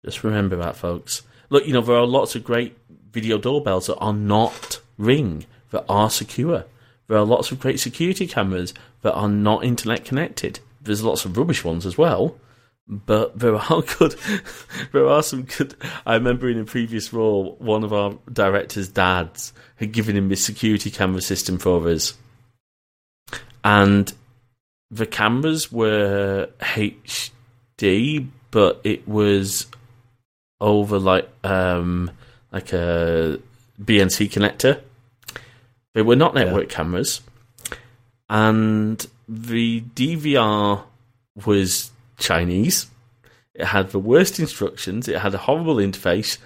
[0.05, 1.23] Just remember that, folks.
[1.51, 2.77] Look, you know there are lots of great
[3.11, 6.65] video doorbells that are not Ring, that are secure.
[7.07, 10.61] There are lots of great security cameras that are not internet connected.
[10.81, 12.37] There's lots of rubbish ones as well,
[12.89, 14.17] but there are good.
[14.93, 15.75] there are some good.
[16.07, 20.45] I remember in a previous role, one of our director's dads had given him this
[20.45, 22.15] security camera system for us,
[23.63, 24.13] and
[24.91, 29.67] the cameras were HD, but it was
[30.61, 32.11] over like um
[32.53, 33.39] like a
[33.83, 34.81] BNC connector.
[35.95, 36.45] They were not Yeah.
[36.45, 37.21] network cameras,
[38.29, 40.83] and the DVR
[41.45, 42.87] was Chinese.
[43.55, 45.09] It had the worst instructions.
[45.09, 46.39] It had a horrible interface.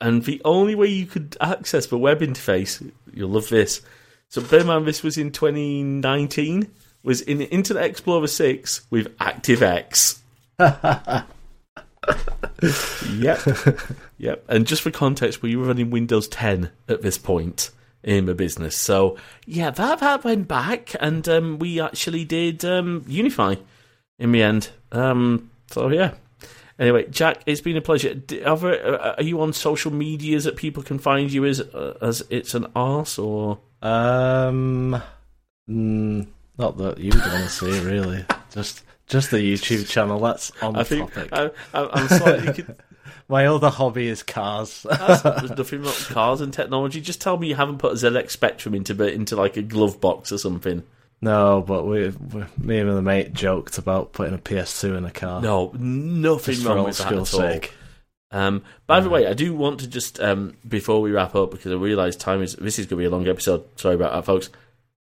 [0.00, 3.80] And the only way you could access the web interface, you'll love this.
[4.28, 6.70] So bear in mind, this was in 2019,
[7.02, 10.18] was in Internet Explorer 6 with ActiveX.
[13.18, 13.40] yep.
[14.18, 14.44] Yep.
[14.48, 17.70] And just for context, we were running Windows 10 at this point
[18.02, 18.76] in the business.
[18.76, 23.58] So yeah, that that went back, and um, we actually did um, UniFi
[24.18, 24.70] in the end.
[24.96, 26.14] Um, so yeah.
[26.78, 28.20] Anyway, Jack, it's been a pleasure.
[28.44, 32.66] Are, you on social medias that people can find you as uh, as it's an
[32.76, 33.58] arse or?
[33.80, 34.90] Um,
[35.66, 38.26] not that you'd want to see, really.
[38.50, 40.20] Just just the YouTube channel.
[40.20, 42.64] That's on I think think I, I, I'm slightly.
[43.28, 44.86] My other hobby is cars.
[44.88, 47.00] That's, there's nothing wrong cars and technology.
[47.00, 50.00] Just tell me you haven't put a ZX Spectrum into the- into like a glove
[50.00, 50.84] box or something.
[51.20, 55.10] No, but we, we, me and the mate joked about putting a PS2 in a
[55.10, 55.40] car.
[55.40, 57.24] No, nothing wrong with that at all.
[57.24, 57.72] sake.
[58.30, 61.72] Um, by the way, I do want to just um, before we wrap up because
[61.72, 63.64] I realise time is this is going to be a long episode.
[63.78, 64.50] Sorry about that, folks.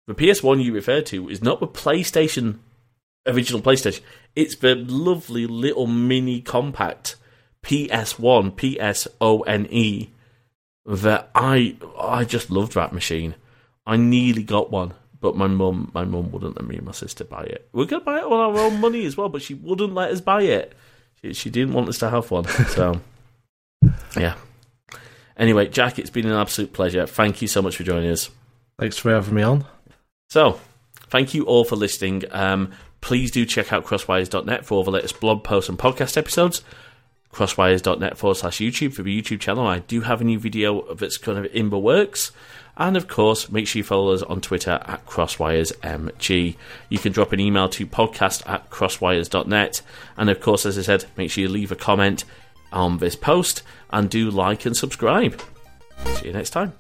[0.07, 2.60] The PS1 you referred to is not the PlayStation
[3.26, 4.02] original PlayStation.
[4.35, 7.15] It's the lovely little mini compact
[7.64, 10.10] PS1 P S O N E
[10.85, 13.35] that I I just loved that machine.
[13.85, 17.23] I nearly got one, but my mum my mum wouldn't let me and my sister
[17.23, 17.69] buy it.
[17.71, 20.11] We are gonna buy it on our own money as well, but she wouldn't let
[20.11, 20.73] us buy it.
[21.21, 22.43] She, she didn't want us to have one.
[22.45, 22.99] So
[24.17, 24.35] yeah.
[25.37, 27.07] Anyway, Jack, it's been an absolute pleasure.
[27.07, 28.29] Thank you so much for joining us.
[28.77, 29.65] Thanks for having me on.
[30.29, 30.59] So,
[31.07, 32.23] thank you all for listening.
[32.31, 36.63] Um, please do check out crosswires.net for all the latest blog posts and podcast episodes.
[37.31, 39.65] Crosswires.net forward slash YouTube for the YouTube channel.
[39.65, 42.31] I do have a new video that's kind of in the works.
[42.75, 46.55] And of course, make sure you follow us on Twitter at CrosswiresMG.
[46.89, 49.81] You can drop an email to podcast at crosswires.net.
[50.17, 52.25] And of course, as I said, make sure you leave a comment
[52.71, 55.39] on this post and do like and subscribe.
[56.15, 56.73] See you next time.